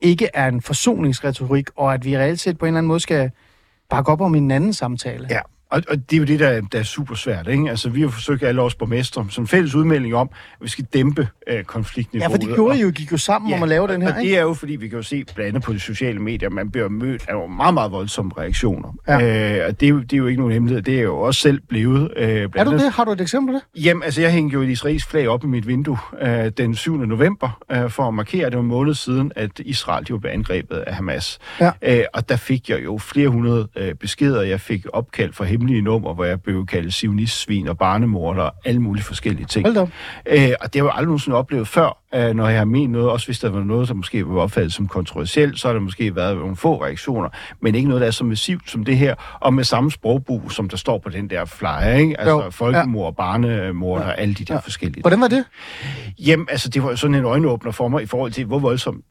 [0.00, 3.30] ikke er en forsoningsretorik, og at vi reelt set på en eller anden måde skal
[3.90, 5.26] bakke op om en anden samtale?
[5.30, 5.40] Ja,
[5.72, 7.48] Og, og det er jo det, der, der er super svært.
[7.48, 7.70] Ikke?
[7.70, 11.28] Altså, vi har forsøgt alle os borgmestre som fælles udmelding om, at vi skal dæmpe
[11.46, 12.30] øh, konfliktniveauet.
[12.30, 14.14] Ja, for det gjorde I jo, gik jo sammen ja, om at lave den her,
[14.14, 16.50] og det er jo, fordi vi kan jo se blandt andet på de sociale medier,
[16.50, 18.94] man bliver mødt af nogle meget, meget voldsomme reaktioner.
[19.08, 19.60] Ja.
[19.60, 20.82] Øh, og det er, jo, det er jo ikke nogen hemmelighed.
[20.82, 22.12] Det er jo også selv blevet.
[22.16, 22.92] Øh, er du det?
[22.92, 23.84] Har du et eksempel på det?
[23.84, 26.96] Jamen, altså, jeg hængte jo et israelsk flag op i mit vindue øh, den 7.
[26.96, 30.30] november, øh, for at markere, at det var en måned siden, at Israel jo blev
[30.32, 31.38] angrebet af Hamas.
[31.60, 31.70] Ja.
[31.82, 34.42] Øh, og der fik jeg jo flere hundrede øh, beskeder.
[34.42, 38.82] Jeg fik opkald fra hemmelige numre, hvor jeg blev kaldt sionistsvin og barnemorder og alle
[38.82, 39.66] mulige forskellige ting.
[39.66, 39.88] Hold
[40.26, 43.10] øh, og det har jeg aldrig nogensinde oplevet før, øh, når jeg har ment noget.
[43.10, 46.16] Også hvis der var noget, som måske var opfattet som kontroversielt, så har der måske
[46.16, 47.28] været nogle få reaktioner,
[47.60, 50.68] men ikke noget, der er så massivt som det her, og med samme sprogbrug, som
[50.68, 52.20] der står på den der flyer, ikke?
[52.20, 52.50] Altså jo.
[52.50, 53.22] folkemord, ja.
[53.22, 54.06] barnemord ja.
[54.06, 54.60] og alle de der ja.
[54.60, 55.00] forskellige.
[55.00, 55.44] Hvordan var det?
[56.18, 59.04] Jamen, altså, det var sådan en øjenåbner for mig i forhold til, hvor voldsomt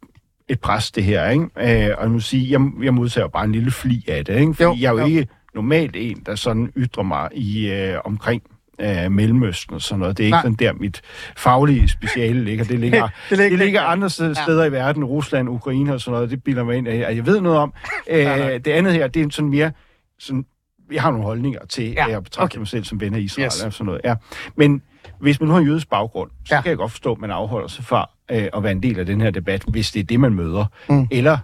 [0.50, 1.90] et pres, det her, ikke?
[1.90, 4.54] Øh, og nu sige, jeg, jeg modtager bare en lille fli af det, ikke?
[4.54, 7.98] Fordi jo, jeg er jo, jo ikke normalt en, der sådan ytrer mig i øh,
[8.06, 8.44] omkring
[8.82, 10.18] øh, Mellemøsten og sådan noget.
[10.18, 10.42] Det er ikke Nej.
[10.42, 11.02] sådan der, mit
[11.38, 12.66] faglige speciale ligger.
[12.66, 14.70] Det ligger, det ligger, det ligger andre steder ja.
[14.70, 16.30] i verden, Rusland, Ukraine og sådan noget.
[16.30, 17.74] Det bilder mig ind, at jeg ved noget om.
[18.10, 18.28] Øh,
[18.66, 19.72] det andet her, det er sådan mere
[20.20, 20.46] sådan,
[20.92, 22.06] jeg har nogle holdninger til, ja.
[22.06, 22.58] at jeg betragter okay.
[22.58, 23.64] mig selv som ven af Israel yes.
[23.64, 24.02] og sådan noget.
[24.04, 24.16] Ja.
[24.56, 24.82] Men
[25.20, 26.62] hvis man nu har en jødisk baggrund, så ja.
[26.62, 29.06] kan jeg godt forstå, at man afholder sig fra øh, at være en del af
[29.06, 30.66] den her debat, hvis det er det, man møder.
[30.90, 31.08] Mm.
[31.12, 31.38] Eller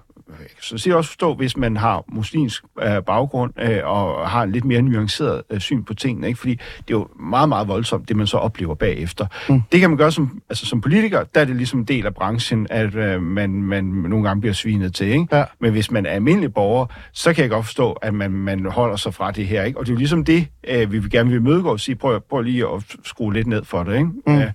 [0.62, 4.66] så siger også forstå, hvis man har muslimsk øh, baggrund øh, og har en lidt
[4.66, 6.40] mere nuanceret øh, syn på tingene, ikke?
[6.40, 9.26] fordi det er jo meget, meget voldsomt, det man så oplever bagefter.
[9.50, 9.62] Mm.
[9.72, 12.16] Det kan man gøre som, altså, som politiker, der er det ligesom en del af
[12.16, 15.08] branchen, at øh, man, man nogle gange bliver svinet til.
[15.08, 15.38] Ikke?
[15.38, 15.44] Ja.
[15.60, 18.96] Men hvis man er almindelig borger, så kan jeg godt forstå, at man, man holder
[18.96, 19.64] sig fra det her.
[19.64, 19.80] Ikke?
[19.80, 22.22] Og det er jo ligesom det, øh, vi vil gerne vil mødegå og sige, prøv,
[22.30, 23.94] prøv lige at skrue lidt ned for det.
[23.94, 24.10] Ikke?
[24.28, 24.38] Mm.
[24.38, 24.52] Øh,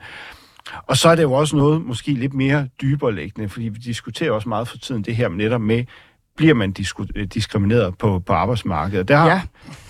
[0.87, 4.31] og så er det jo også noget måske lidt mere dybere liggende, fordi vi diskuterer
[4.31, 5.85] også meget for tiden det her med netop med,
[6.37, 6.72] bliver man
[7.35, 9.09] diskrimineret på, på arbejdsmarkedet.
[9.09, 9.40] Der har ja.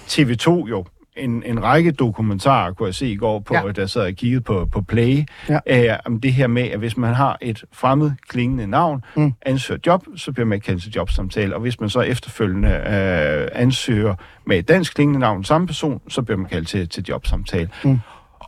[0.09, 0.85] TV2 jo
[1.17, 3.73] en, en række dokumentarer, kunne jeg se i går, på, ja.
[3.73, 5.93] der sad og kiggede på, på Play, ja.
[5.93, 9.33] øh, om det her med, at hvis man har et fremmed klingende navn, mm.
[9.43, 14.15] ansøger job, så bliver man kaldt til jobsamtale, og hvis man så efterfølgende øh, ansøger
[14.47, 17.69] med et dansk klingende navn, samme person, så bliver man kaldt til, til jobsamtale.
[17.85, 17.99] Mm.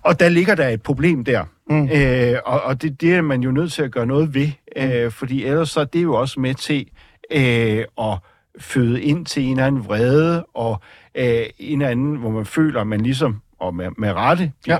[0.04, 1.88] Og der ligger der et problem der, mm.
[1.88, 5.04] øh, og, og det, det er man jo nødt til at gøre noget ved, øh,
[5.04, 5.10] mm.
[5.10, 6.88] fordi ellers så er det jo også med til
[7.30, 8.18] øh, at
[8.58, 10.80] føde ind til en eller anden vrede, og
[11.14, 14.78] øh, en eller anden, hvor man føler, at man ligesom og med, med rette bliver.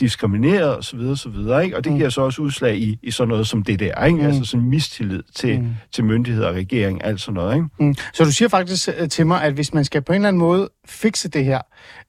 [0.00, 0.98] Diskrimineret osv.
[0.98, 1.76] Og, så videre, ikke?
[1.76, 1.98] og det mm.
[1.98, 4.18] giver så også udslag i, i sådan noget som det der, ikke?
[4.18, 4.26] Mm.
[4.26, 5.68] altså sådan mistillid til, mm.
[5.92, 7.54] til myndigheder og regering, alt sådan noget.
[7.54, 7.68] Ikke?
[7.80, 7.94] Mm.
[8.12, 10.40] Så du siger faktisk øh, til mig, at hvis man skal på en eller anden
[10.40, 11.60] måde fikse det her,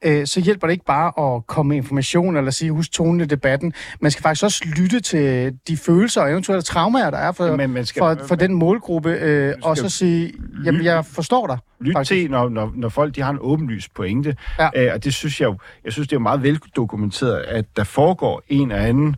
[0.06, 3.26] øh, så hjælper det ikke bare at komme med information eller sige, husk tonen i
[3.26, 3.74] debatten.
[4.02, 7.70] Man skal faktisk også lytte til de følelser og eventuelle traumer, der er for, Men
[7.70, 10.34] man skal, for, for den målgruppe, øh, og så sige,
[10.66, 11.58] jamen jeg forstår dig.
[11.82, 14.36] Lyt til, når, når, når folk de har en åbenlys pointe.
[14.60, 14.70] Ja.
[14.76, 18.42] Æ, og det synes jeg jo, jeg synes, det er meget veldokumenteret, at der foregår
[18.48, 19.16] en eller anden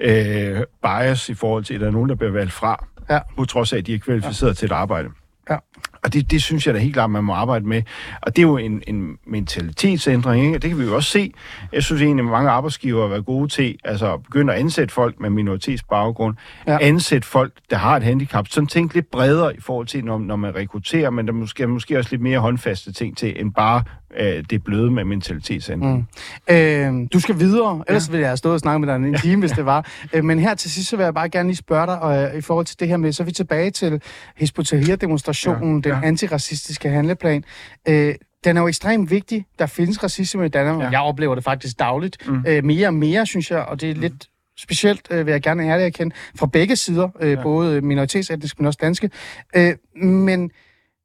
[0.00, 3.18] øh, bias i forhold til, at der er nogen, der bliver valgt fra, ja.
[3.36, 4.54] på trods af, at de er kvalificeret ja.
[4.54, 5.08] til et arbejde.
[5.50, 5.56] Ja.
[6.02, 7.82] Og det, det synes jeg da helt klart, man må arbejde med.
[8.22, 10.58] Og det er jo en, en mentalitetsændring, ikke?
[10.58, 11.32] det kan vi jo også se.
[11.72, 14.94] Jeg synes egentlig, at mange arbejdsgiver har været gode til altså, at begynde at ansætte
[14.94, 16.36] folk med minoritetsbaggrund,
[16.66, 16.78] ja.
[16.80, 18.48] ansætte folk, der har et handicap.
[18.48, 21.98] Sådan tænk lidt bredere i forhold til, når, når man rekrutterer, men der måske, måske
[21.98, 23.82] også lidt mere håndfaste ting til, end bare
[24.16, 26.08] øh, det bløde med mentalitetsændring.
[26.48, 26.54] Mm.
[26.54, 28.10] Øh, du skal videre, ellers ja.
[28.10, 29.86] ville jeg have stået og snakket med dig en time, hvis det var.
[30.12, 32.40] Øh, men her til sidst, så vil jeg bare gerne lige spørge dig øh, i
[32.40, 34.02] forhold til det her med, så er vi tilbage til
[34.36, 34.58] Hizb
[35.00, 35.67] demonstrationen ja.
[35.68, 36.00] Den ja.
[36.02, 37.44] antiracistiske handleplan.
[37.88, 39.46] Øh, den er jo ekstremt vigtig.
[39.58, 40.84] Der findes racisme i Danmark.
[40.84, 40.90] Ja.
[40.90, 42.28] Jeg oplever det faktisk dagligt.
[42.28, 42.44] Mm.
[42.46, 44.00] Øh, mere og mere, synes jeg, og det er mm.
[44.00, 44.28] lidt
[44.58, 47.42] specielt, øh, vil jeg gerne ærligt erkende, fra begge sider, øh, ja.
[47.42, 49.10] både minoritetsetniske, men også danske.
[49.56, 50.50] Øh, men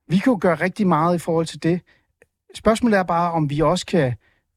[0.10, 1.82] vi kan jo gøre rigtig meget i forhold til det.
[2.56, 4.14] Spørgsmålet er bare, om vi også kan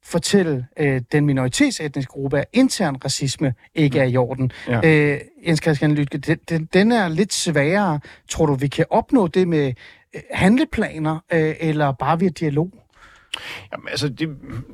[0.06, 4.52] fortælle øh, den minoritetsetniske gruppe, at intern racisme ikke er i orden.
[4.68, 4.80] Ja.
[4.84, 8.00] Øh, Jens Christian Lytke, den, den, den er lidt sværere.
[8.28, 9.72] Tror du, vi kan opnå det med
[10.14, 12.70] øh, handleplaner, øh, eller bare via dialog?
[13.72, 14.28] Jamen, altså, det,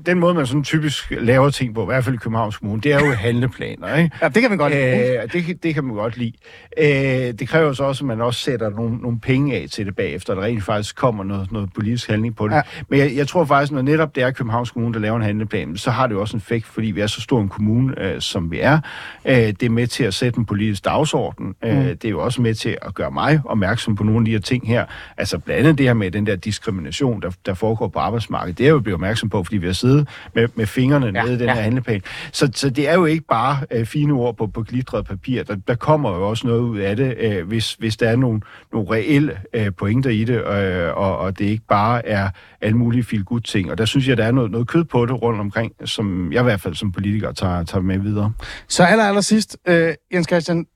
[0.07, 2.93] den måde, man sådan typisk laver ting på, i hvert fald i Københavns Kommune, det
[2.93, 4.11] er jo handleplaner, ikke?
[4.23, 5.23] Ja, det kan man godt lide.
[5.23, 6.33] Æh, det, det kan man godt lide.
[6.77, 9.97] Æh, det kræver så også, at man også sætter nogle, nogle penge af til det
[9.97, 12.55] bagefter, der rent faktisk kommer noget, noget politisk handling på det.
[12.55, 12.63] Ja.
[12.89, 15.77] Men jeg, jeg tror faktisk, når netop det er Københavns Kommune, der laver en handleplan,
[15.77, 18.21] så har det jo også en effekt, fordi vi er så stor en kommune, øh,
[18.21, 18.81] som vi er.
[19.25, 21.47] Æh, det er med til at sætte en politisk dagsorden.
[21.47, 21.69] Mm.
[21.69, 24.31] Æh, det er jo også med til at gøre mig opmærksom på nogle af de
[24.31, 24.85] her ting her.
[25.17, 28.67] Altså blandt andet det her med den der diskrimination, der, der foregår på arbejdsmarkedet Det
[28.67, 31.35] er jo blevet opmærksom på, fordi vi har siddet med, med fingrene Ja, ja, nede
[31.35, 31.55] i den ja.
[31.55, 32.03] her handleplan.
[32.33, 35.43] Så, så det er jo ikke bare øh, fine ord på, på glitret papir.
[35.43, 38.41] Der, der kommer jo også noget ud af det, øh, hvis, hvis der er nogle,
[38.73, 43.05] nogle reelle øh, pointer i det, øh, og, og det ikke bare er alle mulige
[43.05, 43.71] feel good ting.
[43.71, 46.41] Og der synes jeg, der er noget, noget kød på det rundt omkring, som jeg
[46.41, 48.33] i hvert fald som politiker tager, tager med videre.
[48.69, 50.67] Så aller, aller sidst, øh, Jens Christian,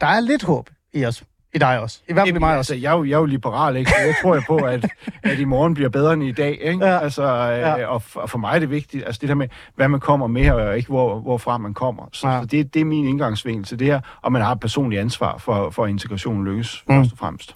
[0.00, 1.22] der er lidt håb i os.
[1.56, 1.98] I dig også.
[2.08, 2.72] I hvert fald i mig også.
[2.72, 3.90] Altså, jeg, er jo, jeg er jo liberal, ikke?
[3.90, 4.88] Så jeg tror jeg på, at,
[5.22, 6.86] at i morgen bliver bedre end i dag, ikke?
[6.86, 6.98] Ja.
[6.98, 7.86] Altså, øh, Ja.
[7.86, 10.26] og, for, og for mig er det vigtigt, altså det der med, hvad man kommer
[10.26, 12.08] med, og ikke hvor, hvorfra man kommer.
[12.12, 12.40] Så, Ja.
[12.40, 15.38] så det, det er min indgangsvinkel til det her, og man har et personligt ansvar
[15.38, 16.94] for, for at integrationen lykkes, Mm.
[16.94, 17.54] først og fremmest.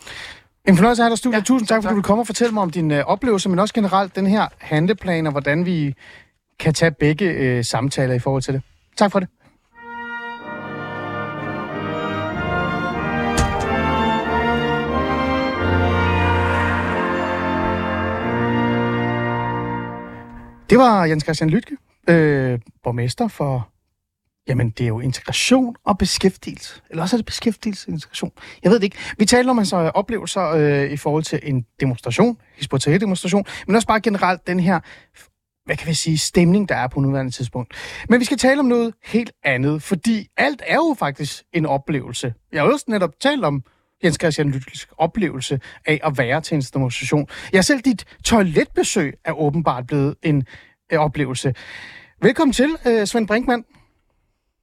[0.68, 1.36] En fornøjelse at have dig, Studio.
[1.38, 1.90] Ja, Tusind tak, fordi tak.
[1.90, 4.46] du vil komme og fortælle mig om din øh, oplevelse, men også generelt den her
[4.58, 5.94] handleplan, og hvordan vi
[6.60, 8.62] kan tage begge øh, samtaler i forhold til det.
[8.96, 9.28] Tak for det.
[20.70, 21.76] Det var Jens Christian Lytke,
[22.08, 23.68] øh, borgmester for,
[24.48, 26.82] jamen det er jo integration og beskæftigelse.
[26.90, 28.32] Eller også er det beskæftigelse og integration.
[28.62, 28.96] Jeg ved det ikke.
[29.18, 32.38] Vi taler om hans altså, oplevelser øh, i forhold til en demonstration,
[33.00, 34.80] demonstration, men også bare generelt den her,
[35.64, 37.74] hvad kan vi sige, stemning, der er på nuværende tidspunkt.
[38.08, 42.34] Men vi skal tale om noget helt andet, fordi alt er jo faktisk en oplevelse.
[42.52, 43.64] Jeg har jo også netop talt om
[44.02, 47.28] Lytkes oplevelse af at være til en demonstration.
[47.52, 50.46] Ja, selv dit toiletbesøg er åbenbart blevet en
[50.92, 51.54] øh, oplevelse.
[52.22, 53.64] Velkommen til, øh, Svend Brinkmann.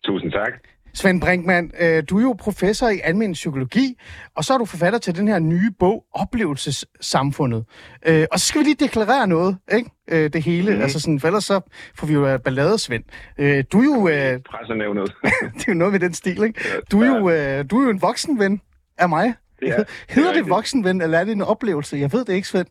[0.03, 0.51] Tusind tak.
[0.93, 3.95] Svend Brinkmann, øh, du er jo professor i almen psykologi,
[4.35, 7.65] og så er du forfatter til den her nye bog, Oplevelsessamfundet.
[8.07, 9.89] Øh, og så skal vi lige deklarere noget, ikke?
[10.11, 10.81] Øh, det hele, mm.
[10.81, 11.59] altså sådan, for ellers så
[11.95, 13.03] får vi jo øh, ballade, Svend.
[13.37, 15.15] Øh, du er jo, øh, Pressernævnet.
[15.57, 16.59] det er jo noget med den stil, ikke?
[16.91, 18.61] Du er jo, øh, du er jo en voksenven
[18.97, 19.33] af mig.
[19.61, 19.75] Ja,
[20.09, 21.97] Hedder det det voksenven, eller er det en oplevelse?
[21.97, 22.67] Jeg ved det ikke, Svend.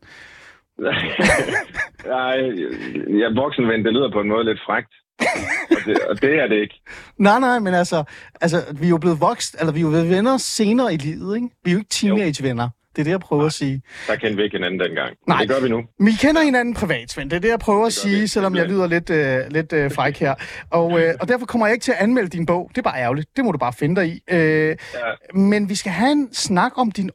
[2.16, 2.36] Nej,
[3.20, 4.92] jeg er voksenven, det lyder på en måde lidt frægt.
[5.70, 6.80] Og det, og det er det ikke.
[7.18, 8.04] Nej, nej, men altså,
[8.40, 11.36] altså, vi er jo blevet vokst, eller vi er jo blevet venner senere i livet,
[11.36, 11.48] ikke?
[11.64, 12.68] Vi er jo ikke teenagevenner.
[12.96, 13.82] Det er det, jeg prøver at sige.
[14.08, 15.16] Der kendte vi ikke hinanden dengang.
[15.28, 15.38] Nej.
[15.40, 15.82] Det gør vi nu.
[16.00, 17.30] Vi kender hinanden privat, Svend.
[17.30, 18.26] Det er det, jeg prøver at Det gør sige, vi.
[18.26, 20.34] selvom jeg lyder lidt, øh, lidt øh, fræk her.
[20.70, 22.68] Og, øh, og derfor kommer jeg ikke til at anmelde din bog.
[22.74, 23.28] Det er bare ærgerligt.
[23.36, 24.20] Det må du bare finde dig i.
[24.30, 24.76] Øh, Ja.
[25.38, 27.10] men vi skal have en snak om din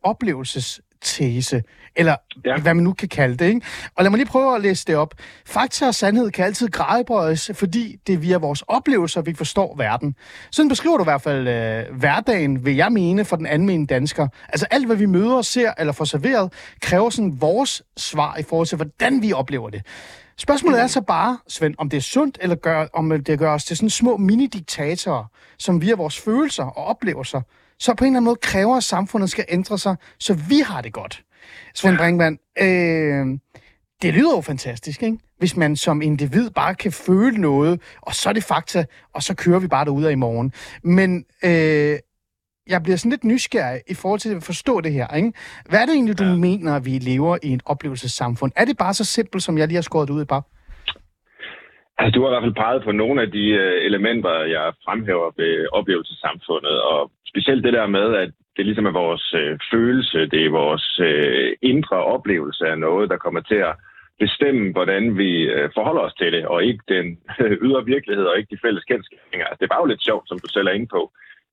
[1.01, 1.63] oplevelsestese.
[1.95, 2.15] Eller.
[2.45, 2.57] Ja.
[2.57, 3.45] hvad man nu kan kalde det.
[3.45, 3.61] Ikke?
[3.95, 5.13] Og lad mig lige prøve at læse det op.
[5.45, 10.15] Fakta og sandhed kan altid gradbøjes, fordi det er via vores oplevelser, vi forstår verden.
[10.51, 14.27] Sådan beskriver du i hvert fald øh, hverdagen, vil jeg mene, for den almindelige dansker.
[14.49, 18.67] Altså alt, hvad vi møder, ser eller får serveret, kræver sådan vores svar i forhold
[18.67, 19.85] til, hvordan vi oplever det.
[20.41, 23.65] Spørgsmålet er så bare, Svend, om det er sundt, eller gør, om det gør os
[23.65, 25.25] til sådan små mini-diktatorer,
[25.57, 27.41] som via vores følelser og oplevelser,
[27.79, 30.81] så på en eller anden måde kræver, at samfundet skal ændre sig, så vi har
[30.81, 31.23] det godt.
[31.75, 33.39] Svend Brinkmann, øh,
[34.01, 35.17] det lyder jo fantastisk, ikke?
[35.37, 39.35] Hvis man som individ bare kan føle noget, og så er det fakta, og så
[39.35, 40.53] kører vi bare derud af i morgen.
[40.83, 41.99] Men øh,
[42.67, 45.33] jeg bliver sådan lidt nysgerrig i forhold til at forstå det her, ikke?
[45.69, 46.35] Hvad er det egentlig, du ja.
[46.35, 48.51] mener, at vi lever i et oplevelsessamfund?
[48.55, 50.43] Er det bare så simpelt, som jeg lige har skåret ud i par?
[51.97, 55.29] Altså, du har i hvert fald peget på nogle af de øh, elementer, jeg fremhæver
[55.37, 60.45] ved oplevelsessamfundet, og specielt det der med, at det ligesom er vores øh, følelse, det
[60.45, 63.75] er vores øh, indre oplevelse af noget, der kommer til at
[64.19, 67.05] bestemme, hvordan vi øh, forholder os til det, og ikke den
[67.41, 69.45] øh, ydre virkelighed, og ikke de fælles kendskabninger.
[69.47, 71.01] Altså, det var jo lidt sjovt, som du selv er inde på,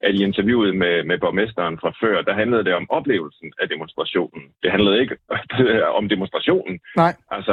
[0.01, 4.43] at i interviewet med, med borgmesteren fra før, der handlede det om oplevelsen af demonstrationen.
[4.63, 5.17] Det handlede ikke
[5.99, 6.81] om demonstrationen.
[6.97, 7.13] Nej.
[7.31, 7.53] Altså,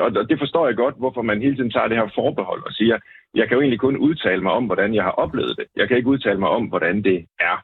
[0.00, 2.98] og det forstår jeg godt, hvorfor man hele tiden tager det her forbehold og siger,
[3.34, 5.66] jeg kan jo egentlig kun udtale mig om, hvordan jeg har oplevet det.
[5.76, 7.56] Jeg kan ikke udtale mig om, hvordan det er.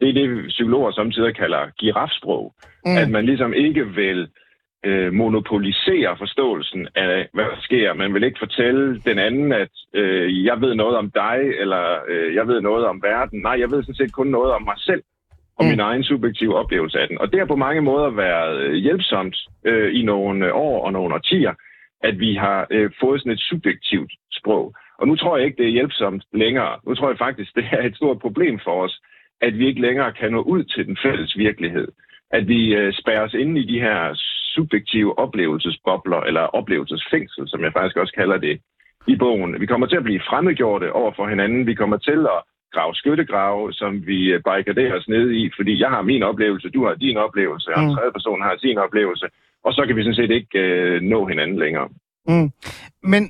[0.00, 2.54] Det er det, psykologer samtidig kalder girafsprog.
[2.86, 2.96] Mm.
[2.96, 4.28] At man ligesom ikke vil
[4.88, 7.94] øh, monopolisere forståelsen af, hvad der sker.
[7.94, 12.34] Man vil ikke fortælle den anden, at øh, jeg ved noget om dig, eller øh,
[12.34, 13.40] jeg ved noget om verden.
[13.40, 15.02] Nej, jeg ved sådan set kun noget om mig selv
[15.58, 15.70] og Mm.
[15.70, 17.18] min egen subjektive oplevelse af den.
[17.20, 21.14] Og det har på mange måder været øh, hjælpsomt øh, i nogle år og nogle
[21.14, 21.54] årtier,
[22.02, 24.74] at vi har øh, fået sådan et subjektivt sprog.
[24.98, 26.78] Og nu tror jeg ikke, det er hjælpsomt længere.
[26.86, 29.00] Nu tror jeg faktisk, det er et stort problem for os,
[29.40, 31.88] at vi ikke længere kan nå ud til den fælles virkelighed.
[32.30, 34.14] At vi øh, spærrer os inde i de her
[34.56, 38.54] subjektive oplevelsesbobler, eller oplevelsesfængsel, som jeg faktisk også kalder det
[39.12, 39.60] i bogen.
[39.60, 41.66] Vi kommer til at blive fremmedgjorte over for hinanden.
[41.66, 42.40] Vi kommer til at
[42.74, 46.80] grave skyttegrave, som vi øh, barrikaderer os ned i, fordi jeg har min oplevelse, du
[46.86, 47.94] har din oplevelse, og en Mm.
[47.94, 49.26] tredje person har sin oplevelse,
[49.64, 51.88] og så kan vi sådan set ikke øh, nå hinanden længere.
[52.28, 52.50] Mm.
[53.12, 53.22] Men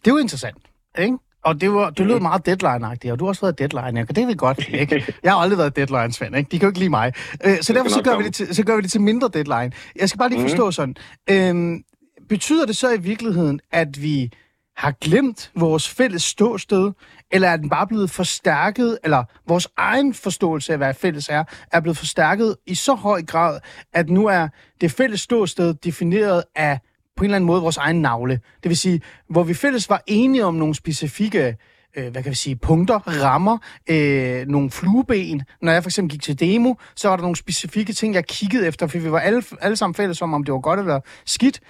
[0.00, 0.62] det er jo interessant,
[0.98, 1.18] ikke?
[1.44, 4.26] Og det, var, du lød meget deadline-agtig, og du har også været deadline, og det
[4.26, 5.14] vil godt, ikke?
[5.22, 6.48] Jeg har aldrig været deadline, Svend, ikke?
[6.50, 7.12] De kan jo ikke lide mig.
[7.44, 9.72] Øh, så derfor så gør, vi det til, så gør vi det til mindre deadline.
[10.00, 10.48] Jeg skal bare lige Mhm.
[10.48, 10.96] forstå sådan.
[11.30, 11.82] Øhm,
[12.28, 14.30] betyder det så i virkeligheden, at vi
[14.76, 16.92] har glemt vores fælles ståsted,
[17.30, 21.80] eller er den bare blevet forstærket, eller vores egen forståelse af, hvad fælles er, er
[21.80, 23.60] blevet forstærket i så høj grad,
[23.92, 24.48] at nu er
[24.80, 26.78] det fælles ståsted defineret af
[27.16, 28.34] på en eller anden måde vores egen navle.
[28.62, 31.56] Det vil sige, hvor vi fælles var enige om nogle specifikke
[31.96, 33.56] øh, hvad kan vi sige, punkter, rammer,
[33.94, 35.42] øh, nogle flueben.
[35.62, 38.66] Når jeg for eksempel gik til demo, så var der nogle specifikke ting, jeg kiggede
[38.68, 41.60] efter, for vi var alle, alle sammen fælles om, om det var godt eller skidt.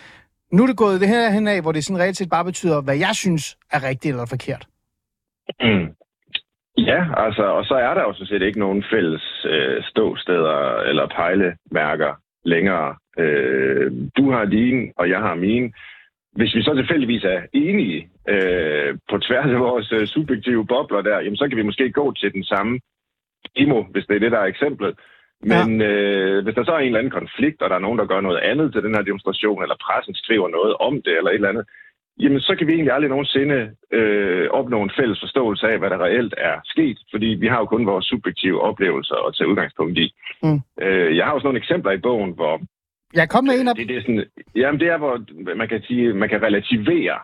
[0.52, 2.82] Nu er det gået det her hen af, hvor det sådan reelt set bare betyder,
[2.82, 4.66] hvad jeg synes er rigtigt eller forkert.
[5.60, 5.86] Mm.
[6.76, 10.58] Ja, altså, og så er der jo sådan set ikke nogen fælles øh, ståsteder
[10.90, 12.96] eller pejlemærker længere.
[13.18, 15.72] Øh, du har dine, og jeg har mine.
[16.32, 21.20] Hvis vi så tilfældigvis er enige øh, på tværs af vores øh, subjektive bobler der,
[21.20, 22.80] jamen, så kan vi måske gå til den samme
[23.56, 24.98] demo, hvis det er det, der er eksemplet.
[25.42, 25.86] Men ja.
[25.86, 28.20] øh, hvis der så er en eller anden konflikt, og der er nogen, der gør
[28.20, 31.48] noget andet til den her demonstration, eller pressen skriver noget om det, eller et eller
[31.48, 31.66] andet,
[32.22, 33.58] jamen så kan vi egentlig aldrig nogensinde
[33.98, 37.64] øh, opnå en fælles forståelse af, hvad der reelt er sket, fordi vi har jo
[37.64, 40.06] kun vores subjektive oplevelser at tage udgangspunkt i.
[40.42, 40.60] Mm.
[40.84, 42.60] Øh, jeg har også nogle eksempler i bogen, hvor...
[43.14, 44.24] Jeg kom med en af det, det er sådan,
[44.56, 45.14] Jamen det er, hvor
[45.56, 47.18] man kan sige, man kan relativere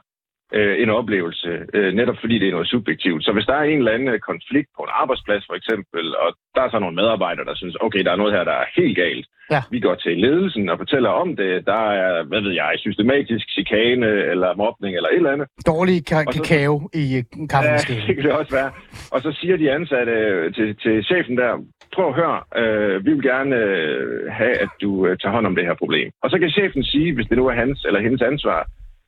[0.52, 3.24] øh, en oplevelse, øh, netop fordi det er noget subjektivt.
[3.24, 6.62] Så hvis der er en eller anden konflikt på en arbejdsplads for eksempel, og der
[6.62, 9.26] er så nogle medarbejdere, der synes, okay, der er noget her, der er helt galt.
[9.50, 9.62] Ja.
[9.70, 11.66] Vi går til ledelsen og fortæller om det.
[11.66, 15.48] Der er, hvad ved jeg, systematisk chikane eller mobning eller et eller andet.
[15.66, 18.00] Dårlig ka- kakao i øh, kaffemaskinen.
[18.00, 18.70] Ja, det kan det også være.
[19.14, 20.14] Og så siger de ansatte
[20.56, 21.52] til, til chefen der,
[21.94, 25.54] prøv at høre, øh, vi vil gerne øh, have, at du øh, tager hånd om
[25.56, 26.10] det her problem.
[26.22, 28.60] Og så kan chefen sige, hvis det nu er hans eller hendes ansvar,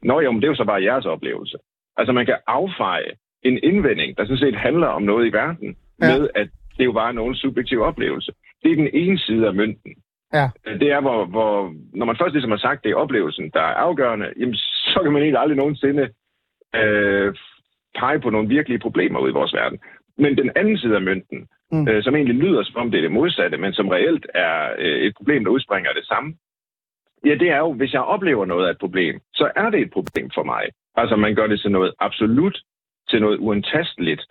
[0.02, 1.58] Nå jo, men det er jo så bare jeres oplevelse.
[1.96, 6.06] Altså man kan affeje en indvending, der sådan set handler om noget i verden, ja.
[6.08, 8.32] med at det jo bare er nogen subjektiv oplevelse.
[8.62, 9.92] Det er den ene side af mønten.
[10.32, 10.50] Ja.
[10.64, 13.74] Det er, hvor, hvor når man først ligesom har sagt, det er oplevelsen, der er
[13.74, 16.08] afgørende, jamen, så kan man egentlig aldrig nogensinde
[16.74, 17.34] øh,
[17.98, 19.78] pege på nogle virkelige problemer ud i vores verden.
[20.18, 21.88] Men den anden side af mønten, mm.
[21.88, 24.98] øh, som egentlig lyder som om det er det modsatte, men som reelt er øh,
[25.06, 26.34] et problem, der udspringer af det samme,
[27.26, 29.90] Ja, det er jo, hvis jeg oplever noget af et problem, så er det et
[29.90, 30.62] problem for mig.
[30.96, 32.56] Altså, man gør det til noget absolut,
[33.10, 34.22] til noget uantasteligt.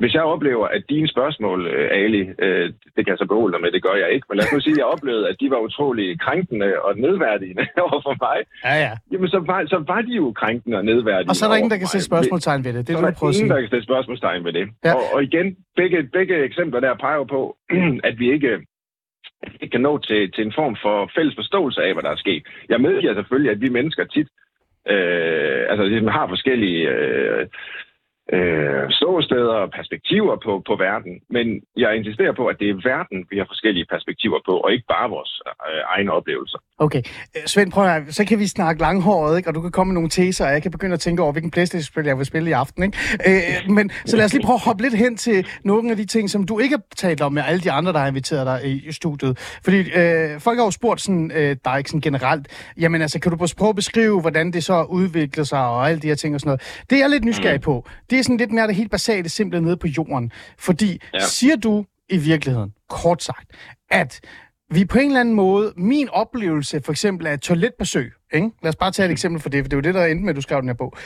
[0.00, 3.62] Hvis jeg oplever, at dine spørgsmål, øh, Ali, øh, det kan jeg så beholde dig
[3.62, 5.50] med, det gør jeg ikke, men lad os nu sige, at jeg oplevede, at de
[5.50, 8.38] var utrolig krænkende og nedværdigende over for mig.
[8.64, 8.92] Ja, ja.
[9.12, 11.70] Jamen, så var, så var de jo krænkende og nedværdigende Og så er der ingen,
[11.70, 12.86] der kan sætte spørgsmålstegn ved det.
[12.86, 14.66] Det er så er der ingen, der kan sætte spørgsmålstegn ved det.
[14.84, 14.94] Ja.
[14.94, 17.56] Og, og igen, begge, begge eksempler der peger på,
[18.08, 18.50] at vi ikke
[19.60, 22.46] ikke kan nå til, til en form for fælles forståelse af, hvad der er sket.
[22.68, 24.28] Jeg medgiver selvfølgelig, at vi mennesker tit
[24.88, 27.46] øh, altså, ligesom har forskellige øh,
[28.36, 31.12] øh, ståsteder og perspektiver på, på verden.
[31.36, 34.86] Men jeg insisterer på, at det er verden, vi har forskellige perspektiver på, og ikke
[34.88, 35.32] bare vores
[35.68, 36.58] øh, egne oplevelser.
[36.78, 37.02] Okay.
[37.36, 39.48] Øh, Svend, prøv at, så kan vi snakke langhåret, ikke?
[39.48, 41.50] og du kan komme med nogle teser, og jeg kan begynde at tænke over, hvilken
[41.50, 42.82] Playstation-spil jeg vil spille i aften.
[42.82, 42.98] Ikke?
[43.28, 46.04] Øh, men så lad os lige prøve at hoppe lidt hen til nogle af de
[46.04, 48.70] ting, som du ikke har talt om med alle de andre, der har inviteret dig
[48.70, 49.60] i studiet.
[49.64, 53.46] Fordi øh, folk har jo spurgt sådan, øh, dig sådan generelt, jamen altså, kan du
[53.58, 56.48] prøve at beskrive, hvordan det så udvikler sig, og alle de her ting og sådan
[56.48, 56.84] noget.
[56.90, 57.62] Det er jeg lidt nysgerrig mm.
[57.62, 57.86] på.
[58.10, 60.32] Det er sådan lidt mere det helt basale, simple nede på jorden.
[60.58, 61.20] Fordi ja.
[61.20, 63.50] siger du i virkeligheden, kort sagt,
[63.90, 64.20] at
[64.70, 68.50] vi på en eller anden måde, min oplevelse for eksempel af et toiletbesøg, ikke?
[68.62, 70.24] lad os bare tage et eksempel for det, for det er jo det, der endte
[70.24, 70.96] med, at du skrev den her bog,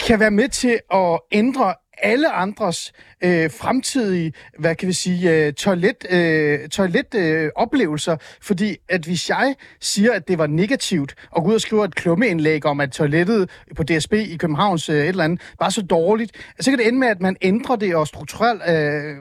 [0.00, 2.92] kan være med til at ændre alle andres
[3.24, 8.12] øh, fremtidige, hvad kan vi sige, øh, toilet, øh, toiletoplevelser.
[8.12, 11.84] Øh, fordi at hvis jeg siger, at det var negativt, og gå ud og skrive
[11.84, 15.82] et klummeindlæg om, at toilettet på DSB i Københavns øh, et eller andet var så
[15.82, 19.16] dårligt, så kan det ende med, at man ændrer det og strukturelt, øh,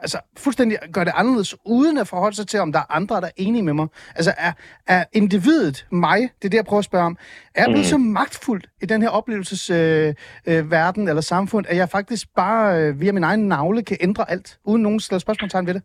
[0.00, 3.26] altså fuldstændig gør det anderledes, uden at forholde sig til, om der er andre, der
[3.26, 3.86] er enige med mig.
[4.14, 4.52] Altså er,
[4.86, 7.16] er individet, mig, det er det, jeg prøver at spørge om,
[7.54, 7.84] er blevet mm.
[7.84, 13.00] så magtfuldt i den her oplevelsesverden øh, øh, eller samfund, at jeg faktisk bare øh,
[13.00, 15.82] via min egen navle kan ændre alt, uden nogen stille spørgsmålstegn ved det?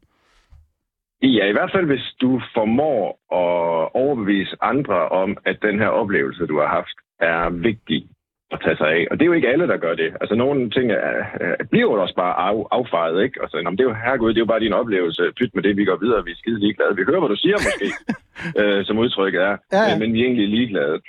[1.22, 3.04] Ja, i hvert fald hvis du formår
[3.42, 8.08] at overbevise andre om, at den her oplevelse, du har haft, er vigtig
[8.52, 9.08] at tage sig af.
[9.12, 10.10] Og det er jo ikke alle, der gør det.
[10.22, 10.98] Altså nogle ting er,
[11.44, 13.42] er, bliver jo også bare af, affejet, ikke?
[13.44, 15.32] Og så, det er jo herregud, det er jo bare din oplevelse.
[15.38, 16.96] Pyt med det, vi går videre, vi er skide ligeglade.
[16.96, 17.88] Vi hører, hvad du siger måske,
[18.60, 20.00] øh, som udtrykket er, ja, ja.
[20.00, 21.02] men vi er egentlig ligeglade.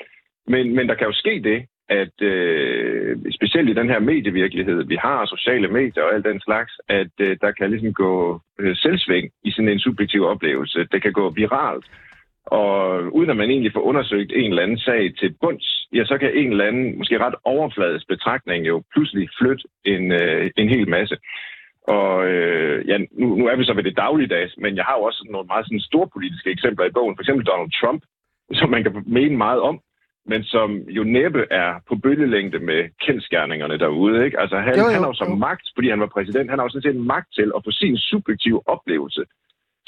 [0.52, 4.96] Men, men der kan jo ske det, at øh, specielt i den her medievirkelighed, vi
[4.96, 9.30] har sociale medier og alt den slags, at øh, der kan ligesom gå øh, selvsving
[9.44, 10.86] i sådan en subjektiv oplevelse.
[10.92, 11.86] Det kan gå viralt.
[12.46, 16.18] Og uden at man egentlig får undersøgt en eller anden sag til bunds, ja, så
[16.18, 20.88] kan en eller anden, måske ret overfladisk betragtning jo pludselig flytte en, øh, en hel
[20.88, 21.16] masse.
[21.88, 25.02] Og øh, ja, nu, nu er vi så ved det dagligdags, men jeg har jo
[25.02, 27.16] også nogle meget sådan store politiske eksempler i bogen.
[27.16, 28.02] For eksempel Donald Trump,
[28.52, 29.80] som man kan mene meget om
[30.28, 34.24] men som jo næppe er på bølgelængde med kendskærningerne derude.
[34.24, 34.40] Ikke?
[34.40, 35.34] Altså han, Jo, jo, han har jo jo.
[35.34, 37.96] magt, fordi han var præsident, han har jo sådan set magt til at få sin
[37.96, 39.24] subjektive oplevelse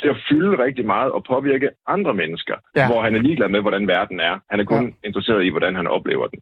[0.00, 2.86] til at fylde rigtig meget og påvirke andre mennesker, Ja.
[2.88, 4.38] hvor han er ligeglad med, hvordan verden er.
[4.50, 5.08] Han er kun Ja.
[5.08, 6.40] interesseret i, hvordan han oplever den.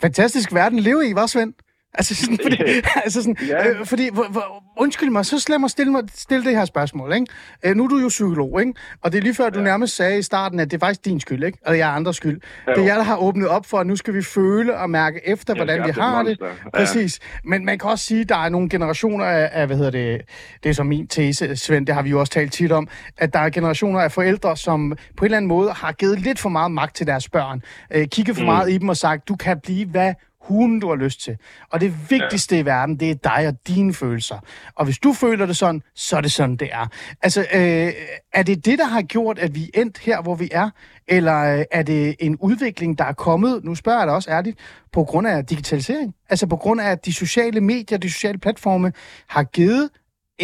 [0.00, 1.54] Fantastisk verden at leve i, var Svend?
[1.94, 2.56] Altså sådan, fordi,
[3.04, 3.68] altså sådan, Ja.
[3.68, 7.12] øh, fordi hvor, hvor, undskyld mig, så lad mig stille, mig stille det her spørgsmål.
[7.14, 7.26] Ikke?
[7.64, 8.72] Øh, nu er du jo psykolog, ikke?
[9.02, 9.64] og det er lige før, du Ja.
[9.64, 11.58] nærmest sagde i starten, at det er faktisk din skyld, ikke?
[11.66, 12.40] og jeg er andres skyld.
[12.68, 12.72] Jo.
[12.74, 15.20] Det er jeg, der har åbnet op for, at nu skal vi føle og mærke
[15.28, 16.26] efter, hvordan vi skabte et har det.
[16.40, 16.46] monster.
[16.74, 16.78] Ja.
[16.78, 17.18] Præcis.
[17.44, 20.20] Men man kan også sige, at der er nogle generationer af, af, hvad hedder det,
[20.62, 22.88] det er så min tese, Svend, det har vi jo også talt tit om,
[23.18, 26.38] at der er generationer af forældre, som på en eller anden måde har givet lidt
[26.38, 27.62] for meget magt til deres børn.
[27.94, 28.46] Øh, kigget for Mm.
[28.46, 31.36] meget i dem og sagt, du kan blive hvad hunden du har lyst til.
[31.70, 32.62] Og det vigtigste ja.
[32.62, 34.38] i verden, det er dig og dine følelser.
[34.74, 36.86] Og hvis du føler det sådan, så er det sådan, det er.
[37.22, 37.92] Altså, øh,
[38.32, 40.70] er det det, der har gjort, at vi er endt her, hvor vi er?
[41.08, 44.58] Eller øh, er det en udvikling, der er kommet, nu spørger jeg dig også ærligt,
[44.92, 46.14] på grund af digitalisering?
[46.30, 48.92] Altså på grund af, at de sociale medier, de sociale platforme
[49.28, 49.90] har givet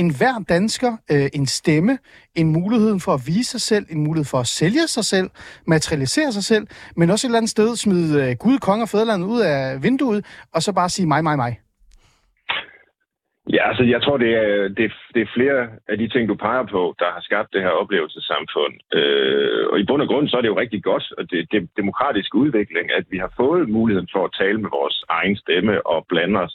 [0.01, 1.99] en hver dansker øh, en stemme,
[2.41, 5.29] en mulighed for at vise sig selv, en mulighed for at sælge sig selv,
[5.67, 6.65] materialisere sig selv,
[6.97, 10.21] men også et eller andet sted smide øh, Gud, konge og fædreland ud af vinduet,
[10.55, 11.53] og så bare sige mig, mig, mig.
[13.57, 16.67] Ja, altså jeg tror, det er, det, det er flere af de ting, du peger
[16.75, 18.75] på, der har skabt det her oplevelsessamfund.
[18.99, 21.71] Øh, og i bund og grund, så er det jo rigtig godt, at det, det
[21.77, 26.07] demokratiske udvikling, at vi har fået muligheden for at tale med vores egen stemme og
[26.09, 26.55] blande os.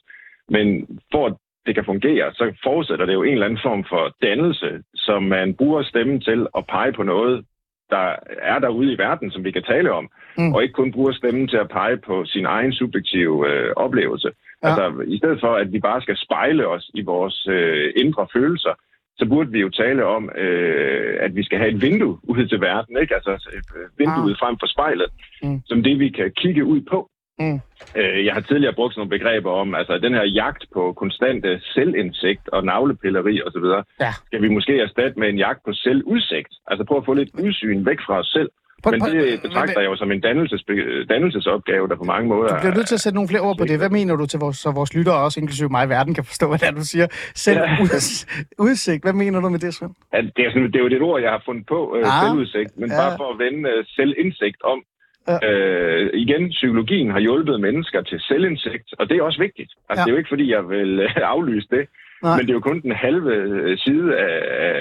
[0.49, 0.65] Men
[1.11, 1.35] for at
[1.65, 5.53] det kan fungere, så forudsætter det jo en eller anden form for dannelse, som man
[5.53, 7.45] bruger stemmen til at pege på noget,
[7.89, 10.53] der er derude i verden, som vi kan tale om, Mm.
[10.53, 14.29] og ikke kun bruger stemmen til at pege på sin egen subjektive øh, oplevelse.
[14.63, 14.67] Ja.
[14.67, 18.73] Altså, i stedet for, at vi bare skal spejle os i vores øh, indre følelser,
[19.17, 22.61] så burde vi jo tale om, øh, at vi skal have et vindue ud til
[22.61, 23.15] verden, ikke?
[23.15, 25.09] Altså øh, vinduet frem for spejlet,
[25.43, 25.61] mm.
[25.65, 27.09] som det, vi kan kigge ud på.
[27.39, 27.59] Mm.
[27.99, 31.49] Øh, jeg har tidligere brugt sådan nogle begreber om, altså den her jagt på konstante
[31.75, 33.67] selvindsigt og navlepilleri osv.,
[34.05, 34.11] Ja.
[34.25, 36.53] skal vi måske erstatte med en jagt på selvudsigt.
[36.67, 38.49] Altså prøve at få lidt udsyn væk fra os selv.
[38.83, 40.63] På- Men det betragter jeg jo som en dannelses,
[41.09, 43.65] dannelsesopgave, der på mange måder Du bliver nødt til at sætte nogle flere ord på
[43.65, 43.77] det.
[43.77, 46.47] Hvad mener du til vores, så vores lyttere, også inklusive mig i verden, kan forstå,
[46.49, 47.07] hvad det er, du siger?
[47.45, 47.77] Selv Ja.
[47.83, 48.25] uds-
[48.59, 49.03] udsigt.
[49.03, 49.91] Hvad mener du med det, Svend?
[50.11, 52.21] at det, er sådan, det er jo et ord, jeg har fundet på, øh, Ah,
[52.27, 52.95] selvudsigt, men ja.
[52.95, 53.01] ja.
[53.01, 54.79] bare for at vende øh, selvindsigt om.
[55.27, 55.37] Ja.
[55.51, 59.71] Øh, igen, psykologien har hjulpet mennesker til selvindsigt, og det er også vigtigt.
[59.89, 60.03] Altså, Ja.
[60.05, 62.29] det er jo ikke, fordi jeg vil øh, aflyse det, Nej.
[62.29, 62.37] Nej.
[62.37, 64.35] men det er jo kun den halve øh, side af,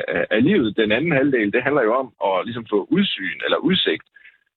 [0.09, 0.76] af, af livet.
[0.76, 4.03] Den anden halvdel, det handler jo om at ligesom få udsyn eller udsigt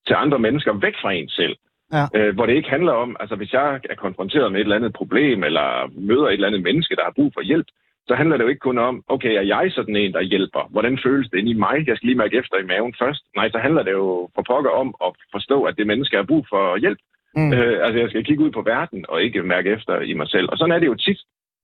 [0.07, 1.55] til andre mennesker væk fra en selv.
[1.93, 2.05] Ja.
[2.15, 4.93] Øh, hvor det ikke handler om, altså hvis jeg er konfronteret med et eller andet
[4.93, 5.67] problem, eller
[6.09, 7.67] møder et eller andet menneske, der har brug for hjælp,
[8.07, 10.67] så handler det jo ikke kun om, okay, er jeg sådan en, der hjælper?
[10.71, 11.87] Hvordan føles det inde i mig?
[11.87, 13.23] Jeg skal lige mærke efter i maven først.
[13.35, 16.45] Nej, så handler det jo for pokker om at forstå, at det menneske har brug
[16.49, 16.99] for hjælp.
[17.35, 17.53] Mm.
[17.53, 20.47] Øh, altså, jeg skal kigge ud på verden og ikke mærke efter i mig selv.
[20.51, 21.17] Og sådan er det jo tit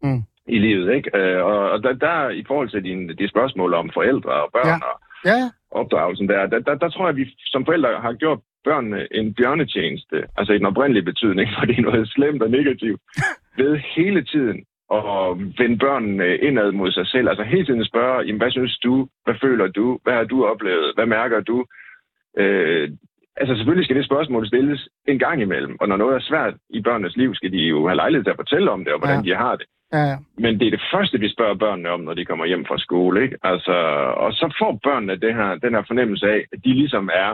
[0.04, 0.22] Mm.
[0.48, 1.18] i livet, ikke?
[1.18, 4.68] Øh, og og der, der, i forhold til dine, de spørgsmål om forældre og børn
[4.68, 4.88] Ja.
[4.90, 5.50] og ja.
[5.72, 9.34] opdragelsen der, der, der, der tror jeg, at vi som forældre har gjort børnene en
[9.34, 13.02] bjørnetjeneste, altså i den oprindelige betydning, for det er noget slemt og negativt,
[13.60, 14.66] ved hele tiden
[14.98, 17.30] at vende børnene indad mod sig selv.
[17.30, 19.08] Altså hele tiden spørge, jamen, hvad synes du?
[19.26, 20.00] Hvad føler du?
[20.04, 20.92] Hvad har du oplevet?
[20.96, 21.66] Hvad mærker du?
[22.38, 22.90] Øh,
[23.38, 26.82] altså selvfølgelig skal det spørgsmål stilles en gang imellem, og når noget er svært i
[26.82, 29.32] børnenes liv, skal de jo have lejlighed til at fortælle om det, og hvordan Ja.
[29.32, 29.66] de har det.
[29.94, 30.16] ja.
[30.38, 33.24] Men det er det første, vi spørger børnene om, når de kommer hjem fra skole.
[33.24, 33.38] Ikke?
[33.44, 33.74] Altså,
[34.24, 37.32] og så får børnene det her, den her fornemmelse af, at de ligesom er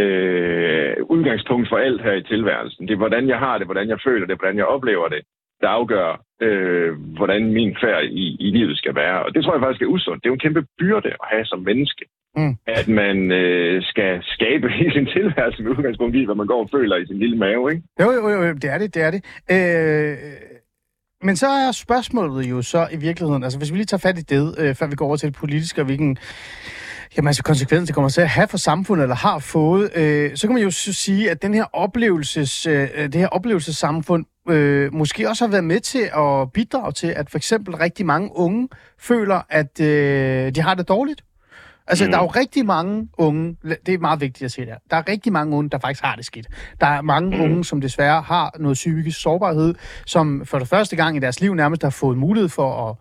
[0.00, 2.88] øh, udgangspunkt for alt her i tilværelsen.
[2.88, 5.22] Det er, hvordan jeg har det, hvordan jeg føler det, hvordan jeg oplever det,
[5.60, 6.10] der afgør,
[6.46, 9.22] øh, hvordan min færd i, i livet skal være.
[9.24, 10.22] Og det tror jeg faktisk er usundt.
[10.22, 12.04] Det er jo en kæmpe byrde at have som menneske.
[12.36, 12.54] Mm.
[12.66, 16.70] At man øh, skal skabe hele sin tilværelse med udgangspunkt i, hvad man går og
[16.72, 17.70] føler i sin lille mave.
[17.72, 17.82] Ikke?
[18.00, 19.22] Jo, jo, jo, det er det, det er det.
[19.54, 20.16] Øh,
[21.22, 24.22] men så er spørgsmålet jo så i virkeligheden, altså hvis vi lige tager fat i
[24.22, 26.18] det, øh, før vi går over til det politiske, og hvilken
[27.16, 30.46] jamen, altså, konsekvens det kommer til at have for samfundet, eller har fået, øh, så
[30.46, 35.44] kan man jo sige, at den her oplevelses, øh, det her oplevelsessamfund øh, måske også
[35.44, 39.80] har været med til at bidrage til, at for eksempel rigtig mange unge føler, at
[39.80, 41.24] øh, de har det dårligt.
[41.86, 42.08] Altså, mm.
[42.08, 42.12] Mm.
[42.12, 45.08] der er jo rigtig mange unge, det er meget vigtigt at sige der, der er
[45.08, 46.46] rigtig mange unge, der faktisk har det skidt.
[46.80, 47.36] Der er mange mm.
[47.36, 47.42] Mm.
[47.42, 49.74] unge, som desværre har noget psykisk sårbarhed,
[50.06, 52.96] som for det første gang i deres liv nærmest har fået mulighed for at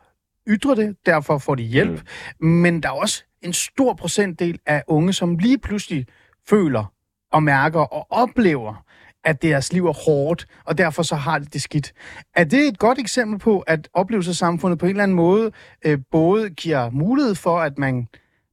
[0.47, 2.01] ytre det, derfor får de hjælp.
[2.39, 2.47] Mm.
[2.47, 6.05] Men der er også en stor procentdel af unge, som lige pludselig
[6.49, 6.93] føler
[7.31, 8.83] og mærker og oplever,
[9.23, 11.93] at deres liv er hårdt, og derfor så har de det skidt.
[12.35, 15.51] Er det et godt eksempel på, at oplevelsessamfundet på en eller anden måde
[15.85, 18.07] øh, både giver mulighed for, at man,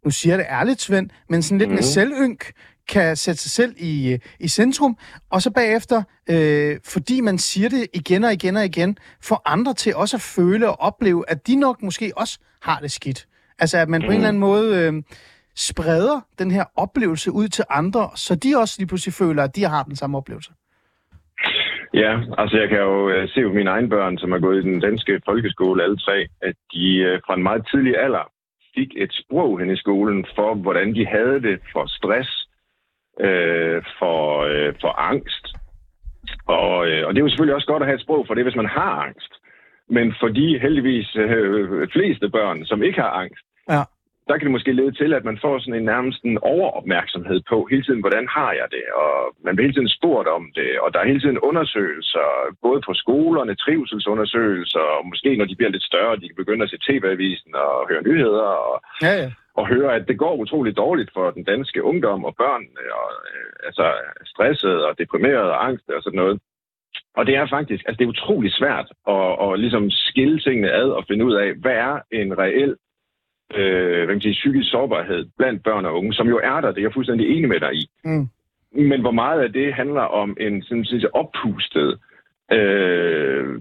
[0.05, 1.75] nu siger det ærligt, Svend, men sådan lidt mm.
[1.75, 1.87] med Mhm.
[1.91, 2.53] selvynk,
[2.89, 4.97] kan sætte sig selv i, øh, i centrum,
[5.31, 9.75] og så bagefter, øh, fordi man siger det igen og igen og igen, får andre
[9.75, 13.27] til også at føle og opleve, at de nok måske også har det skidt.
[13.59, 15.03] Altså at man på en eller anden måde øh,
[15.57, 19.65] spreder den her oplevelse ud til andre, så de også lige pludselig føler, at de
[19.65, 20.51] har den samme oplevelse.
[21.95, 24.69] Ja, altså jeg kan jo øh, se på mine egne børn, som er gået i
[24.71, 28.31] den danske folkeskole, alle tre, at de øh, fra en meget tidlig alder
[28.75, 32.31] fik et sprog hen i skolen for, hvordan de havde det for stress,
[33.21, 35.47] øh, for, øh, for angst.
[36.47, 38.45] Og, øh, og det er jo selvfølgelig også godt at have et sprog for det,
[38.45, 39.33] hvis man har angst.
[39.89, 43.83] Men for de heldigvis øh, fleste børn, som ikke har angst, Ja.
[44.29, 47.67] Der kan det måske lede til, at man får sådan en nærmest en overopmærksomhed på
[47.71, 48.85] hele tiden, hvordan har jeg det?
[49.03, 49.15] Og
[49.45, 52.27] man bliver hele tiden spurgt om det, og der er hele tiden undersøgelser,
[52.63, 56.71] både på skolerne, trivselsundersøgelser, og måske når de bliver lidt større, de kan begynde at
[56.71, 59.29] se TV-avisen og høre nyheder, og, Ja, ja.
[59.59, 62.65] og høre, at det går utroligt dårligt for den danske ungdom og børn,
[63.01, 63.87] og, øh, altså
[64.25, 66.41] stresset og deprimeret og angst og sådan noget.
[67.17, 70.89] Og det er faktisk, altså det er utrolig svært at, at ligesom skille tingene ad
[70.99, 72.77] og finde ud af, hvad er en reel
[73.55, 76.69] øh, hvad kan man sige, psykisk sårbarhed blandt børn og unge, som jo er der,
[76.69, 77.89] det er jeg fuldstændig enig med dig i.
[78.05, 78.29] Mm.
[78.73, 81.99] Men hvor meget af det handler om en sådan set oppustet
[82.53, 83.61] øh,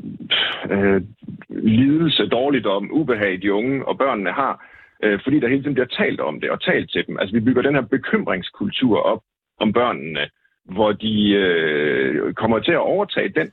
[0.69, 1.01] øh,
[1.49, 4.65] lidelse, dårligdom, ubehag, de unge og børnene har,
[5.03, 7.19] øh, fordi der hele tiden bliver talt om det og talt til dem.
[7.19, 9.21] Altså vi bygger den her bekymringskultur op
[9.59, 10.29] om børnene,
[10.65, 13.51] hvor de øh, kommer til at overtage den,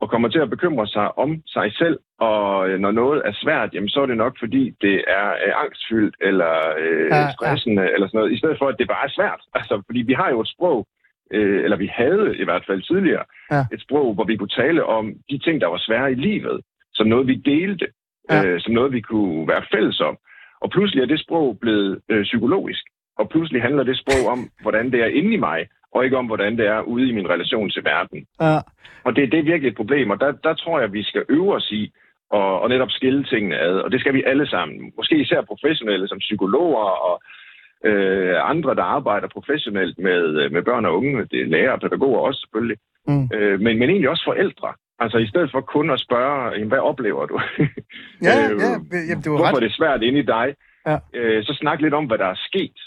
[0.00, 3.74] og kommer til at bekymre sig om sig selv, og øh, når noget er svært,
[3.74, 7.30] jamen så er det nok, fordi det er øh, angstfyldt, eller øh, Ja, ja.
[7.32, 9.40] stressende, eller sådan noget, i stedet for, at det bare er svært.
[9.58, 10.86] Altså, fordi vi har jo et sprog,
[11.32, 13.62] øh, eller vi havde i hvert fald tidligere, Ja.
[13.72, 16.60] et sprog, hvor vi kunne tale om de ting, der var svære i livet,
[16.94, 17.86] som noget, vi delte,
[18.30, 18.44] Ja.
[18.44, 20.16] øh, som noget, vi kunne være fælles om.
[20.60, 22.82] Og pludselig er det sprog blevet øh, psykologisk,
[23.18, 26.26] og pludselig handler det sprog om, hvordan det er inde i mig, og ikke om,
[26.26, 28.26] hvordan det er ude i min relation til verden.
[28.40, 28.58] Ja.
[29.04, 31.54] Og det, det er virkelig et problem, og der, der tror jeg, vi skal øve
[31.54, 31.92] os i
[32.30, 33.76] og, og netop skille tingene ad.
[33.76, 34.92] Og det skal vi alle sammen.
[34.96, 37.22] Måske især professionelle som psykologer og
[37.84, 41.24] øh, andre, der arbejder professionelt med, med børn og unge.
[41.24, 42.78] Det er lærere og pædagoger også selvfølgelig.
[43.08, 43.28] Mm.
[43.34, 44.72] Øh, men, men egentlig også forældre.
[44.98, 47.40] Altså i stedet for kun at spørge, hvad oplever du?
[48.22, 49.62] Ja, Øh, ja, jamen, det var Hvorfor ret.
[49.62, 50.54] er det svært inde i dig?
[50.86, 50.96] Ja.
[51.14, 52.78] Øh, så snak lidt om, hvad der er sket.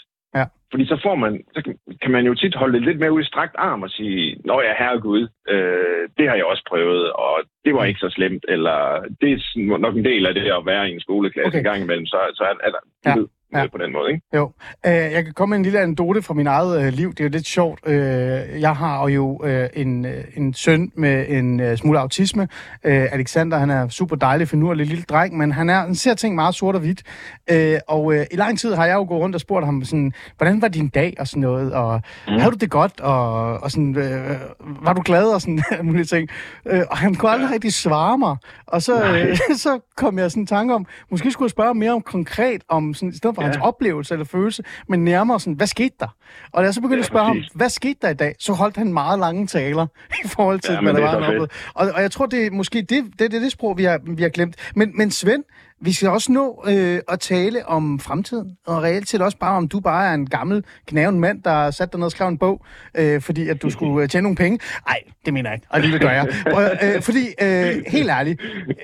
[0.70, 1.62] Fordi så får man, så
[2.02, 4.60] kan- man jo tit holde det lidt mere ud i strakt arm og sige, Nå
[4.60, 8.78] ja, herregud, øh, det har jeg også prøvet, og det var ikke så slemt, eller
[9.20, 11.58] det er nok en del af det at være i en skoleklasse Okay.
[11.58, 13.16] en gang imellem, så, så er, er der Ja, ja.
[13.16, 13.58] ved, ja.
[13.58, 13.66] ja.
[13.72, 14.26] på den måde, ikke?
[14.36, 14.52] Jo.
[14.86, 17.10] Øh, jeg kan komme med en lille anekdote fra min eget øh, liv.
[17.10, 17.80] Det er jo lidt sjovt.
[17.86, 22.48] Øh, jeg har jo øh, en, øh, en søn med en øh, smule autisme.
[22.84, 26.34] Øh, Alexander, han er super dejlig, finurlig lille dreng, men han, er, han ser ting
[26.34, 27.02] meget sort og hvidt.
[27.50, 30.12] Øh, og øh, i lang tid har jeg jo gået rundt og spurgt ham sådan,
[30.36, 32.32] hvordan var din dag og sådan noget, og mm.
[32.38, 34.36] havde du det godt, og, og sådan, øh,
[34.82, 36.28] var du glad og sådan mulige ting.
[36.66, 38.36] Øh, og han kunne aldrig rigtig svare mig.
[38.66, 41.92] Og så, øh, så kom jeg sådan i tanke om, måske skulle jeg spørge mere
[41.92, 43.52] om konkret, om sådan, i stedet for ja.
[43.52, 46.16] Hans oplevelse eller følelse, men nærmere sådan, hvad skete der?
[46.52, 47.52] Og da jeg så begyndte Ja, at spørge ham, præcis.
[47.54, 49.86] hvad skete der i dag, så holdt han meget lange taler
[50.24, 51.40] i forhold til, Ja, hvad der det er var, han.
[51.74, 54.22] Og, og jeg tror, det er måske det, det, det, det sprog, vi har, vi
[54.22, 54.56] har glemt.
[54.76, 55.44] Men, men Svend,
[55.80, 59.68] vi skal også nå øh, at tale om fremtiden, og reelt set også bare, om
[59.68, 62.38] du bare er en gammel, knæven mand, der har sat dig ned og skrevet en
[62.38, 62.64] bog,
[62.94, 64.58] øh, fordi at du skulle øh, tjene nogle penge.
[64.86, 66.26] Nej, det mener jeg ikke, og alligevel gør jeg.
[66.54, 68.74] Og, øh, fordi, øh, helt ærligt, øh,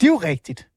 [0.00, 0.68] det er jo rigtigt.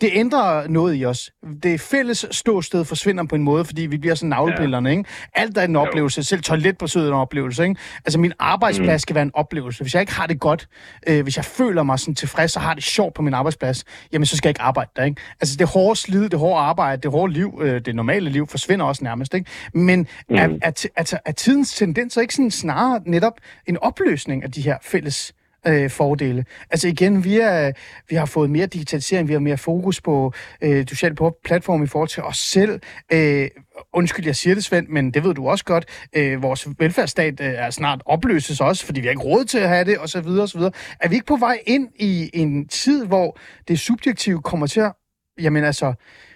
[0.00, 1.30] Det ændrer noget i os.
[1.62, 5.04] Det fælles ståsted forsvinder på en måde, fordi vi bliver sådan navlepillerne, ikke?
[5.34, 6.22] Alt er en oplevelse.
[6.22, 7.76] Selv toiletbesøget er en oplevelse, ikke?
[8.04, 9.84] Altså, min arbejdsplads skal være en oplevelse.
[9.84, 10.68] Hvis jeg ikke har det godt,
[11.06, 14.26] øh, hvis jeg føler mig sådan tilfreds og har det sjovt på min arbejdsplads, jamen,
[14.26, 15.20] så skal jeg ikke arbejde der, ikke?
[15.40, 18.86] Altså, det hårde slid, det hårde arbejde, det hårde liv, øh, det normale liv forsvinder
[18.86, 19.50] også nærmest, ikke?
[19.74, 20.36] Men mm.
[20.36, 23.32] er, er, t- altså, er tidens tendens så ikke sådan snarere netop
[23.66, 25.34] en opløsning af de her fælles
[25.68, 26.44] øh, fordele.
[26.70, 27.72] Altså igen, vi, er,
[28.08, 32.08] vi har fået mere digitalisering, vi har mere fokus på øh, sociale platforme i forhold
[32.08, 32.80] til os selv.
[33.12, 33.48] Øh,
[33.92, 35.84] undskyld, jeg siger det, Svend, men det ved du også godt.
[36.12, 39.68] Øh, vores velfærdsstat øh, er snart opløses også, fordi vi har ikke råd til at
[39.68, 40.26] have det, osv.
[40.26, 40.60] osv.
[41.00, 43.38] Er vi ikke på vej ind i en tid, hvor
[43.68, 44.92] det subjektive kommer til at,
[45.40, 45.94] jamen altså,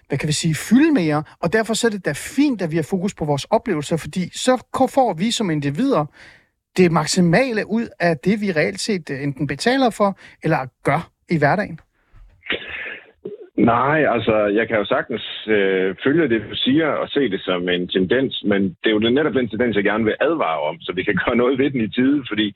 [0.08, 2.76] hvad kan vi sige, fylde mere, og derfor så er det da fint, at vi
[2.76, 6.06] har fokus på vores oplevelser, fordi så får vi som individer
[6.76, 11.38] det maksimale ud af det, vi reelt set øh, enten betaler for, eller gør i
[11.38, 11.78] hverdagen?
[13.56, 17.68] Nej, altså, jeg kan jo sagtens øh, følge det, du siger, og se det som
[17.68, 20.92] en tendens, men det er jo netop den tendens, jeg gerne vil advare om, så
[20.92, 22.54] vi kan gøre noget ved den i tide, fordi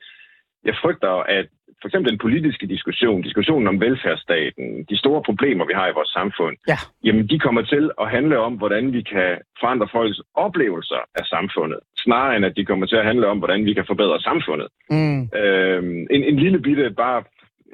[0.64, 1.46] jeg frygter, at
[1.80, 6.08] for eksempel den politiske diskussion, diskussionen om velfærdsstaten, de store problemer, vi har i vores
[6.08, 6.78] samfund, Ja.
[7.04, 11.78] jamen de kommer til at handle om, hvordan vi kan forandre folks oplevelser af samfundet,
[12.04, 14.68] snarere end at de kommer til at handle om, hvordan vi kan forbedre samfundet.
[14.90, 15.20] Mm.
[15.40, 17.22] Øhm, en, en lille bitte bare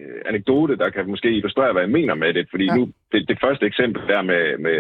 [0.01, 2.73] øh, anekdote, der kan måske illustrere, hvad jeg mener med det, fordi Ja.
[2.73, 2.79] ja.
[2.79, 2.83] nu,
[3.13, 4.77] det, det første eksempel der med, med,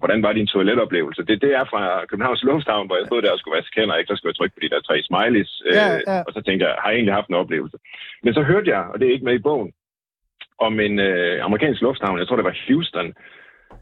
[0.00, 3.38] hvordan var din toiletoplevelse, det, det er fra Københavns Lufthavn, hvor jeg stod der og
[3.38, 4.08] skulle vaske hænder, ikke?
[4.10, 6.18] så skulle jeg trykke på de der tre smileys, Ja, øh, ja.
[6.26, 7.76] og så tænkte jeg, har jeg egentlig haft en oplevelse?
[8.24, 9.72] Men så hørte jeg, og det er ikke med i bogen,
[10.58, 13.14] om en øh, amerikansk lufthavn, jeg tror det var Houston,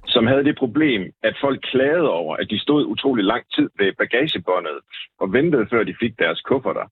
[0.07, 3.93] som havde det problem, at folk klagede over, at de stod utrolig lang tid ved
[3.99, 4.79] bagagebåndet
[5.21, 6.87] og ventede, før de fik deres kufferter.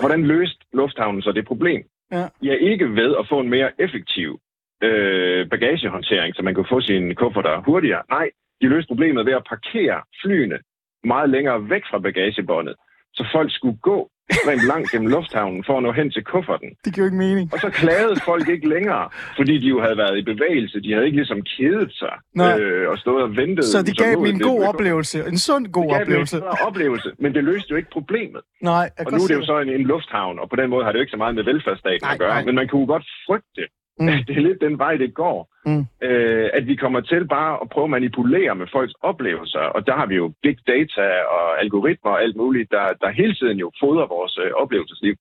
[0.00, 1.82] Hvordan løste lufthavnen så det problem?
[2.10, 2.28] Ja.
[2.42, 4.40] Ja, ikke ved at få en mere effektiv
[4.82, 8.02] øh, bagagehåndtering, så man kunne få sine kufferter hurtigere.
[8.10, 8.30] Nej,
[8.60, 10.58] de løste problemet ved at parkere flyene
[11.04, 12.74] meget længere væk fra bagagebåndet,
[13.14, 16.68] så folk skulle gå rent langt gennem lufthavnen for at nå hen til kufferten.
[16.84, 17.46] Det giver ikke mening.
[17.54, 19.04] Og så klagede folk ikke længere,
[19.36, 20.80] fordi de jo havde været i bevægelse.
[20.80, 22.58] De havde ikke ligesom kedet sig Nej.
[22.60, 23.64] øh, og stået og ventet.
[23.64, 25.18] Så det gav dem en god Det- oplevelse.
[25.32, 26.42] En sund god det gav dem en oplevelse.
[26.68, 28.40] oplevelse, men det løste jo ikke problemet.
[28.62, 30.84] Nej, jeg Og nu er det jo så en, en lufthavn, og på den måde
[30.84, 32.28] har det jo ikke så meget med velfærdsstaten Nej, at gøre.
[32.34, 32.44] nej.
[32.44, 33.62] Men man kunne jo godt frygte,
[33.98, 34.06] Mm.
[34.26, 35.38] det er lidt den vej, det går.
[35.66, 35.84] Mm.
[36.08, 39.58] Øh, at vi kommer til bare at prøve at manipulere med folks oplevelser.
[39.76, 43.34] Og der har vi jo big data og algoritmer og alt muligt, der, der hele
[43.34, 45.14] tiden jo fodrer vores øh, oplevelsesliv.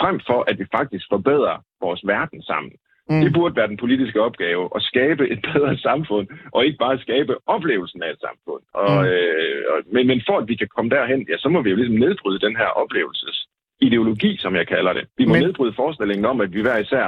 [0.00, 2.72] Frem for, at vi faktisk forbedrer vores verden sammen.
[3.10, 3.20] Mm.
[3.20, 7.32] Det burde være den politiske opgave, at skabe et bedre samfund, og ikke bare skabe
[7.46, 8.62] oplevelsen af et samfund.
[8.74, 9.08] Og, Mm.
[9.08, 11.76] øh, og, men, men for at vi kan komme derhen, ja, så må vi jo
[11.76, 15.04] ligesom nedbryde den her oplevelsesideologi, som jeg kalder det.
[15.18, 15.42] Vi må men...
[15.42, 17.06] nedbryde forestillingen om, at vi hver især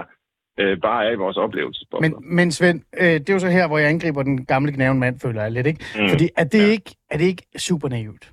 [0.58, 2.08] øh, bare er i vores oplevelsesbobler.
[2.08, 4.98] Men, men Svend, øh, det er jo så her, hvor jeg angriber den gamle gnaven
[4.98, 5.84] mand, føler jeg lidt, ikke?
[5.98, 6.08] Mm.
[6.08, 6.66] Fordi er det, Ja.
[6.66, 8.30] ikke, er det ikke super naivt?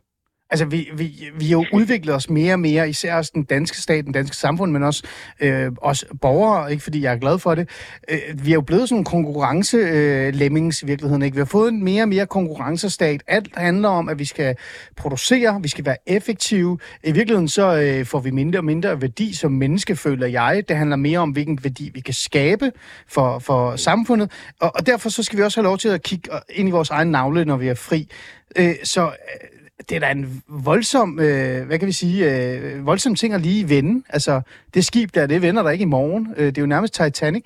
[0.53, 3.77] Altså, vi, vi, vi har jo udviklet os mere og mere, især også den danske
[3.77, 5.03] stat, den danske samfund, men også
[5.39, 7.69] øh, os borgere, ikke fordi jeg er glad for det.
[8.09, 11.35] Øh, vi er jo blevet sådan en konkurrence-lemmings øh, i virkeligheden, ikke?
[11.35, 13.23] Vi har fået en mere og mere konkurrencestat.
[13.27, 14.55] Alt handler om, at vi skal
[14.95, 16.79] producere, vi skal være effektive.
[17.03, 20.63] I virkeligheden så øh, får vi mindre og mindre værdi som menneske, føler jeg.
[20.67, 22.71] Det handler mere om, hvilken værdi vi kan skabe
[23.07, 24.31] for, for samfundet.
[24.59, 26.89] Og, og derfor så skal vi også have lov til at kigge ind i vores
[26.89, 28.09] egen navle, når vi er fri.
[28.55, 29.53] Øh, så øh,
[29.89, 33.69] det er da en voldsom, øh, hvad kan vi sige, øh, voldsom ting at lige
[33.69, 34.03] vende.
[34.09, 34.41] Altså,
[34.73, 36.33] det skib der, det vender der ikke i morgen.
[36.37, 37.45] Øh, det er jo nærmest Titanic.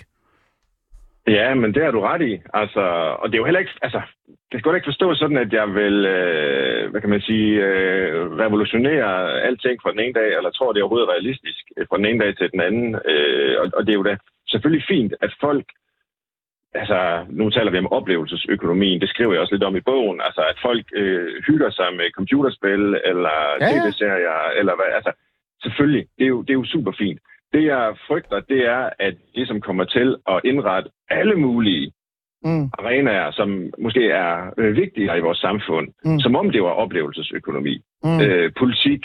[1.27, 2.33] Ja, men det har du ret i.
[2.53, 2.81] Altså,
[3.21, 3.71] og det er jo heller ikke...
[3.81, 4.01] Altså,
[4.51, 8.31] det skal godt ikke forstå sådan, at jeg vil, øh, hvad kan man sige, øh,
[8.43, 12.05] revolutionere alting fra den ene dag, eller tror, det er overhovedet realistisk øh, fra den
[12.05, 12.95] ene dag til den anden.
[13.11, 14.17] Øh, og, og det er jo da
[14.51, 15.65] selvfølgelig fint, at folk
[16.82, 20.41] altså, nu taler vi om oplevelsesøkonomien, det skriver jeg også lidt om i bogen, altså
[20.51, 25.11] at folk øh, hygger sig med computerspil, eller Ja, ja, tv-serier, eller hvad, altså,
[25.63, 27.19] selvfølgelig, det er jo, det er jo super fint.
[27.53, 31.91] Det jeg frygter, det er, at det som kommer til at indrette alle mulige
[32.43, 32.65] Mm.
[32.80, 33.49] arenaer, som
[33.80, 36.19] måske er øh, vigtigere i vores samfund, Mm.
[36.19, 38.21] som om det var oplevelsesøkonomi, Mm.
[38.21, 39.01] øh, politik,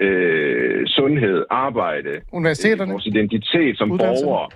[0.00, 2.90] øh, sundhed, arbejde, Universiteterne.
[2.92, 4.48] vores identitet som borgere.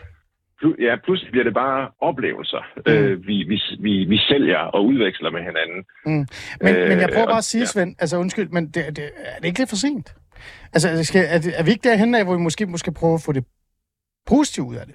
[0.79, 2.93] Ja, pludselig bliver det bare oplevelser, Mm.
[2.93, 5.81] øh, vi, vi, vi, vi sælger og udveksler med hinanden.
[6.07, 6.27] Mm.
[6.65, 7.67] Men, øh, men jeg prøver bare at sige, ja.
[7.67, 10.15] Svend, altså undskyld, men det, det, er det ikke lidt for sent?
[10.73, 13.23] Altså, skal, er, det, er vi ikke derhen af, hvor vi måske, måske prøve at
[13.23, 13.45] få det
[14.27, 14.95] positive ud af det?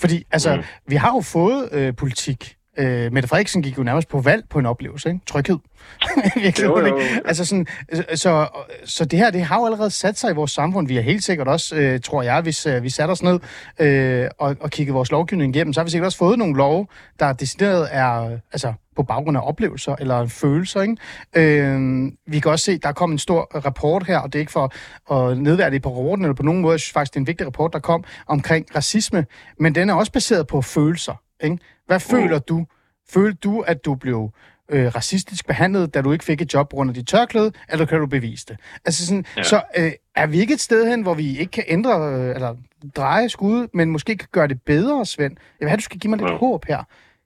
[0.00, 0.56] Fordi, altså.
[0.56, 0.62] Mm.
[0.88, 2.56] vi har jo fået øh, politik.
[2.78, 5.20] Øh, Mette Frederiksen gik jo nærmest på valg på en oplevelse, ikke?
[5.26, 5.58] Tryghed.
[6.42, 6.84] Virkelig, Jo, jo.
[6.84, 7.20] ikke?
[7.24, 7.66] Altså sådan,
[8.14, 8.48] så,
[8.84, 10.88] så det her, det har jo allerede sat sig i vores samfund.
[10.88, 13.40] Vi har helt sikkert også, øh, tror jeg, hvis øh, vi satte os ned
[13.78, 16.86] øh, og, og kiggede vores lovgivning igennem, så har vi sikkert også fået nogle love,
[17.18, 20.82] der decideret er altså, på baggrund af oplevelser eller følelser.
[20.82, 20.96] Ikke?
[21.36, 24.52] Øh, vi kan også se, der kom en stor rapport her, og det er ikke
[24.52, 24.72] for
[25.14, 26.72] at nedværdige på rapporten eller på nogen måde.
[26.72, 29.26] Jeg synes faktisk, det er en vigtig rapport, der kom omkring racisme,
[29.58, 31.14] men den er også baseret på følelser.
[31.44, 31.58] Ikke?
[31.86, 32.66] Hvad føler du?
[33.10, 34.30] Følte du, at du blev
[34.68, 37.86] øh, racistisk behandlet, da du ikke fik et job på grund af dit tørklæde, eller
[37.86, 38.56] kan du bevise det?
[38.84, 39.42] Altså sådan, ja.
[39.42, 42.56] Så øh, er vi ikke et sted hen, hvor vi ikke kan ændre, øh, eller
[42.96, 45.36] dreje skuddet, men måske kan gøre det bedre, Svend?
[45.60, 46.36] Jeg vil have, du skal give mig lidt Ja.
[46.36, 46.82] håb her.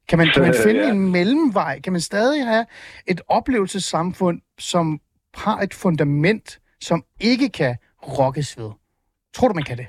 [0.08, 0.90] Kan man, kan man Øh, finde ja.
[0.90, 1.80] en mellemvej?
[1.80, 2.66] Kan man stadig have
[3.06, 5.00] et oplevelsessamfund, som
[5.34, 7.76] har et fundament, som ikke kan
[8.08, 8.70] rokkes ved?
[9.34, 9.86] Tror du, man kan det?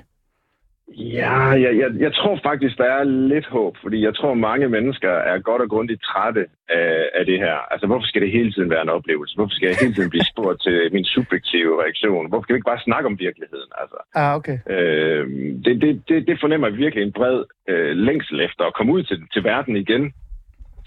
[0.96, 5.10] Ja, jeg, jeg, jeg tror faktisk, der er lidt håb, fordi jeg tror, mange mennesker
[5.10, 7.56] er godt og grundigt trætte af, af det her.
[7.72, 9.34] Altså, hvorfor skal det hele tiden være en oplevelse?
[9.34, 12.28] Hvorfor skal jeg hele tiden blive spurgt til min subjektive reaktion?
[12.28, 13.70] Hvorfor kan vi ikke bare snakke om virkeligheden?
[13.80, 14.58] Altså, Ah, okay.
[14.70, 15.26] øh,
[15.64, 19.18] det, det, det, det fornemmer virkelig en bred øh, længsel efter at komme ud til,
[19.32, 20.12] til verden igen.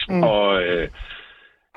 [0.09, 0.23] Mm.
[0.23, 0.87] Og øh,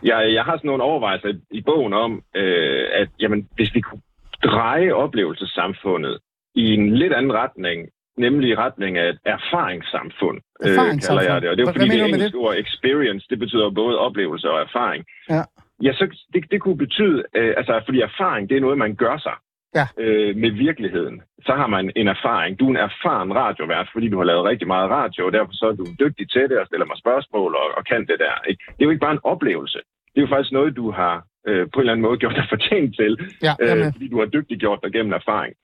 [0.02, 3.80] jeg, jeg har sådan nogle overvejelser i, i bogen om, øh, at jamen, hvis vi
[3.80, 4.02] kunne
[4.44, 6.18] dreje oplevelsessamfundet
[6.54, 7.88] i en lidt anden retning,
[8.18, 11.18] nemlig i retning af et erfaringssamfund, øh, Erfaringssamfund.
[11.20, 11.50] kalder jeg det.
[11.50, 15.04] Og det er jo fordi, det engelske ord experience, det betyder både oplevelse og erfaring.
[15.30, 15.42] Ja.
[15.82, 16.04] Ja, så
[16.34, 19.36] det, det kunne betyde, øh, altså fordi erfaring, det er noget, man gør sig
[19.78, 19.86] Ja.
[20.04, 21.22] øh, med virkeligheden.
[21.46, 22.58] Så har man en erfaring.
[22.60, 25.66] Du er en erfaren radiovært, fordi du har lavet rigtig meget radio, og derfor så
[25.66, 28.34] er du dygtig til det og stiller mig spørgsmål og, og kan det der.
[28.48, 28.60] Ikke?
[28.66, 29.78] Det er jo ikke bare en oplevelse.
[30.12, 31.14] Det er jo faktisk noget, du har
[31.48, 33.12] øh, på en eller anden måde gjort dig fortjent til,
[33.46, 35.54] Ja, øh, fordi du har dygtiggjort dig gennem erfaring.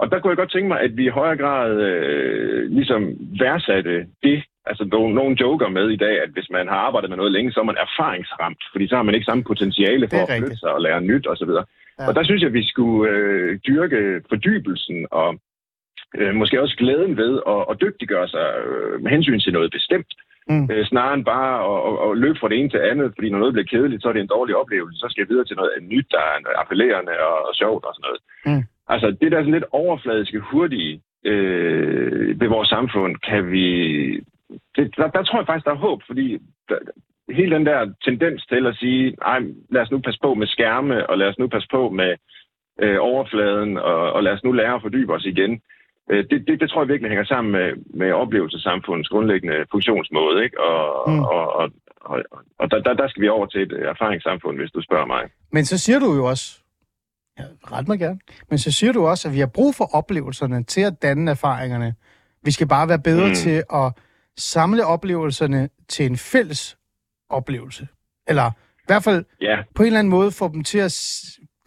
[0.00, 3.02] Og der kunne jeg godt tænke mig, at vi i højere grad øh, ligesom
[3.40, 4.42] værdsatte det.
[4.66, 7.60] Altså, nogen, joker med i dag, at hvis man har arbejdet med noget længe, så
[7.60, 10.80] er man erfaringsramt, fordi så har man ikke samme potentiale for at flytte sig og
[10.80, 11.50] lære nyt osv.
[11.50, 12.08] Ja.
[12.08, 15.38] Og der synes jeg, at vi skulle øh, dyrke fordybelsen og
[16.18, 20.12] øh, måske også glæden ved at, at dygtiggøre sig øh, med hensyn til noget bestemt.
[20.50, 20.68] Mm.
[20.72, 23.38] Øh, snarere end bare at, at, at løbe fra det ene til andet, fordi når
[23.38, 24.98] noget bliver kedeligt, så er det en dårlig oplevelse.
[25.00, 28.06] Så skal jeg videre til noget nyt, der er appellerende og, og sjovt og sådan
[28.08, 28.20] noget.
[28.48, 28.64] Mm.
[28.88, 33.66] Altså det der sådan lidt overfladiske, hurtige øh, ved vores samfund, kan vi...
[34.76, 36.78] Det, der, der tror jeg faktisk, der er håb, fordi der,
[37.30, 41.10] hele den der tendens til at sige, nej, lad os nu passe på med skærme,
[41.10, 42.16] og lad os nu passe på med
[42.82, 45.60] øh, overfladen, og, og lad os nu lære at fordybe os igen.
[46.10, 50.60] Øh, det, det, det tror jeg virkelig hænger sammen med, med oplevelsesamfundets grundlæggende funktionsmåde, ikke?
[50.60, 51.20] Og, mm.
[51.20, 51.70] og, og,
[52.00, 52.22] og,
[52.58, 55.22] og der, der, der skal vi over til et erfaringssamfund, hvis du spørger mig.
[55.52, 56.62] Men så siger du jo også,
[57.38, 58.18] ja, ret mig gerne,
[58.50, 61.94] men så siger du også, at vi har brug for oplevelserne til at danne erfaringerne.
[62.42, 63.34] Vi skal bare være bedre mm.
[63.34, 63.92] Til at
[64.36, 66.76] samle oplevelserne til en fælles
[67.30, 67.88] oplevelse.
[68.28, 70.94] Eller i hvert fald Ja, på en eller anden måde få dem til at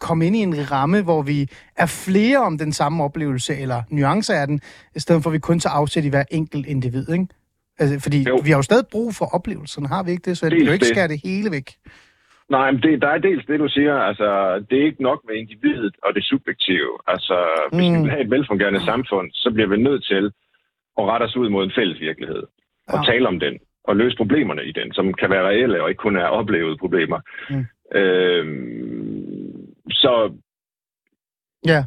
[0.00, 4.34] komme ind i en ramme, hvor vi er flere om den samme oplevelse, eller nuancer
[4.34, 4.60] af den,
[4.94, 7.26] i stedet for at vi kun tager afsæt i hver enkelt individ, ikke?
[7.78, 8.40] Altså, fordi jo.
[8.44, 10.38] Vi har jo stadig brug for oplevelserne, har vi ikke det?
[10.38, 10.94] Så vi kan jo ikke det.
[10.94, 11.74] skære det hele væk.
[12.50, 13.94] Nej, men det, der er dels det, du siger.
[13.94, 16.98] Altså, det er ikke nok med individet og det subjektive.
[17.06, 17.36] Altså,
[17.72, 17.94] hvis Mm.
[17.96, 20.24] vi vil have et velfungerende samfund, så bliver vi nødt til
[20.98, 22.42] at rette os ud mod en fælles virkelighed.
[22.88, 23.12] Og Ja.
[23.12, 23.58] tale om den.
[23.84, 27.20] Og løse problemerne i den, som kan være reelle og ikke kun er oplevede problemer.
[27.50, 27.66] Mm.
[27.98, 30.32] Øhm, så
[31.66, 31.84] Ja.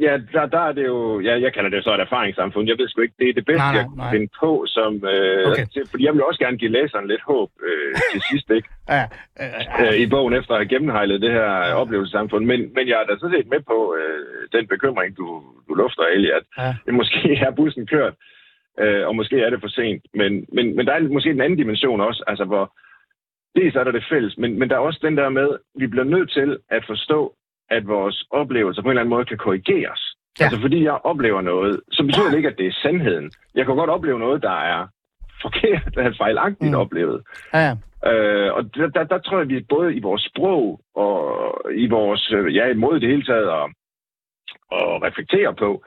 [0.00, 2.68] Ja, der, der er det jo, ja, jeg kalder det så et erfaringssamfund.
[2.68, 4.12] Jeg ved sgu ikke, det er det bedste, Nej, nej, jeg kunne nej.
[4.12, 5.66] finde på, som, øh, Okay.
[5.72, 8.68] til, fordi jeg vil også gerne give læseren lidt håb øh, til sidst, ikke?
[8.94, 9.04] Ja,
[9.40, 9.48] ja.
[9.82, 11.74] øh, i bogen efter at have gennemhejlet det her ja.
[11.74, 12.44] oplevelsesamfund.
[12.44, 15.26] Men, men jeg er da sådan set med på øh, den bekymring, du,
[15.68, 16.92] du lufter, Ali, at ja.
[17.00, 18.14] måske er bussen kørt,
[18.80, 20.02] øh, og måske er det for sent.
[20.14, 22.64] Men, men, men der er måske en anden dimension også, altså hvor
[23.56, 26.04] dels er der det fælles, men, men der er også den der med, vi bliver
[26.04, 27.34] nødt til at forstå,
[27.70, 30.02] at vores oplevelser på en eller anden måde kan korrigeres.
[30.40, 30.44] Ja.
[30.44, 33.30] Altså fordi jeg oplever noget, så betyder det ikke, at det er sandheden.
[33.54, 34.86] Jeg kan godt opleve noget, der er
[35.44, 36.78] forkert, der er fejlagtigt Mm.
[36.78, 37.22] oplevet.
[37.54, 37.74] ja, ja.
[38.12, 41.14] Øh, og der, der, der tror jeg, vi både i vores sprog og
[41.74, 43.64] i vores, øh, ja, måde i det hele taget at,
[44.72, 45.84] at reflektere på,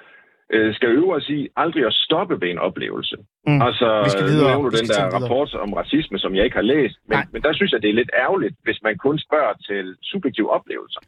[0.54, 3.16] øh, skal øve os i aldrig at stoppe ved en oplevelse.
[3.48, 3.62] Mm.
[3.62, 4.50] Altså, Vi skal nu videre.
[4.52, 5.22] nævner du den der videre.
[5.22, 7.26] rapport om racisme, som jeg ikke har læst, men, Nej.
[7.34, 11.02] men der synes jeg, det er lidt ærgerligt, hvis man kun spørger til subjektive oplevelser.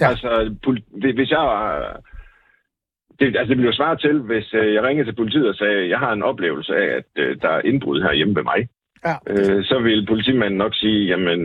[0.00, 0.08] Ja.
[0.08, 0.54] Altså,
[1.14, 1.64] hvis jeg var...
[3.20, 5.88] Det, altså, det ville jo svare til, hvis øh, jeg ringede til politiet og sagde,
[5.88, 8.68] jeg har en oplevelse af, at øh, der er indbrud her hjemme ved mig.
[9.08, 9.14] Ja.
[9.32, 11.40] Øh, så vil politimanden nok sige, jamen,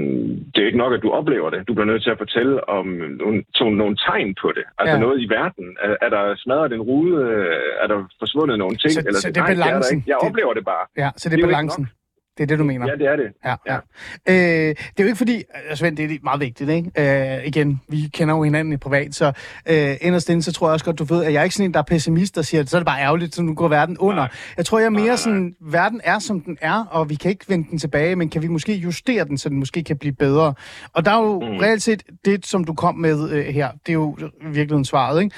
[0.56, 1.68] det er ikke nok, at du oplever det.
[1.68, 2.86] Du bliver nødt til at fortælle om
[3.22, 4.64] nogle, to, nogle tegn på det.
[4.80, 5.02] Altså Ja.
[5.06, 5.78] noget i verden.
[5.82, 7.16] Er, er der smadret en rude?
[7.82, 8.92] Er der forsvundet nogle ting?
[8.92, 9.98] Så- Eller, så det er nej, der balancen.
[9.98, 10.10] ikke.
[10.10, 10.86] Jeg Det- oplever det bare.
[11.04, 11.88] ja, så det Det er balancen.
[12.40, 12.88] Det er det, du mener.
[12.88, 13.26] Ja, det er det.
[13.46, 13.76] Ja, ja.
[14.30, 15.36] Øh, det er jo ikke fordi,
[15.70, 17.38] øh, Svend, det er meget vigtigt, ikke?
[17.38, 19.32] Øh, igen, vi kender jo hinanden i privat, så
[19.70, 21.70] øh, inderst inde, så tror jeg også godt, du ved, at jeg er ikke sådan
[21.70, 23.68] en, der er pessimist, der siger, at så er det bare ærgerligt, så nu går
[23.68, 24.16] verden under.
[24.24, 24.30] Nej.
[24.58, 25.18] Jeg tror, jeg er mere Nej, nej, nej.
[25.18, 28.42] sådan, verden er, som den er, og vi kan ikke vende den tilbage, men kan
[28.42, 30.54] vi måske justere den, så den måske kan blive bedre?
[30.94, 31.58] Og der er jo mm.
[31.58, 34.18] Reelt set det, som du kom med øh, her, det er jo
[34.54, 35.36] virkelig svaret, ikke?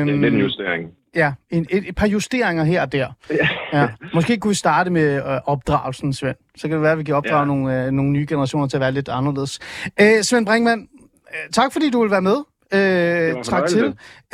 [0.00, 0.90] Øhm, Det er en justering.
[1.14, 3.06] Ja, en, et, et par justeringer her og der.
[3.30, 3.48] Ja.
[3.72, 3.88] Ja.
[4.14, 6.36] Måske kunne vi starte med øh, opdragelsen, Svend.
[6.56, 7.40] Så kan det være, at vi kan opdrage ja.
[7.40, 7.46] Ja.
[7.46, 9.58] nogle, øh, nogle nye generationer til at være lidt anderledes.
[10.00, 10.88] Øh, Svend Brinkmann,
[11.30, 12.36] øh, tak fordi du vil være med.
[12.74, 13.84] Øh, tak til.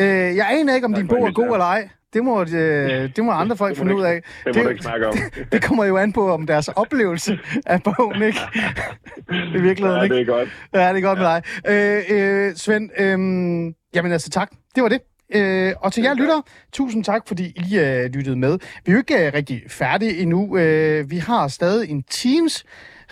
[0.00, 0.06] Øh,
[0.36, 1.88] jeg aner ikke, om Tak din bog er god eller ej.
[2.12, 2.48] Det må, øh,
[3.16, 4.22] det må andre folk Det finde ud af.
[4.44, 5.14] Det må du ikke snakke om.
[5.52, 8.38] det kommer jo an på, om deres oplevelse af bogen, ikke?
[9.54, 10.14] I virkeligheden, Ja, ikke?
[10.14, 10.48] det er godt.
[10.74, 11.42] Ja, det er godt med dig.
[11.68, 13.08] Øh, øh, Svend, øh,
[13.94, 14.50] jamen altså tak.
[14.74, 15.00] Det var det.
[15.34, 16.40] Øh, og til jer lytter,
[16.72, 18.58] tusind tak, fordi I øh, lyttede med.
[18.84, 20.56] Vi er jo ikke øh, rigtig færdige endnu.
[20.56, 22.64] Øh, vi har stadig en Teams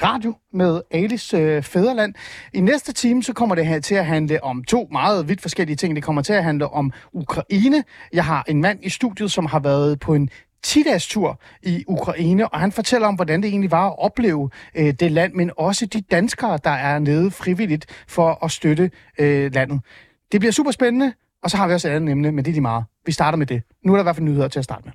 [0.02, 2.14] radio med Alice øh, Fæderland.
[2.52, 5.76] I næste time, så kommer det her til at handle om to meget vidt forskellige
[5.76, 5.96] ting.
[5.96, 7.84] Det kommer til at handle om Ukraine.
[8.12, 10.30] Jeg har en mand i studiet, som har været på en
[10.66, 14.94] 10-dages tur i Ukraine, og han fortæller om, hvordan det egentlig var at opleve øh,
[15.00, 19.80] det land, men også de danskere, der er nede frivilligt for at støtte øh, landet.
[20.32, 21.12] Det bliver super spændende,
[21.44, 22.84] og så har vi også et andet emne, men det er lige meget.
[23.06, 23.62] Vi starter med det.
[23.84, 24.92] Nu er der i hvert fald nyheder til at starte med.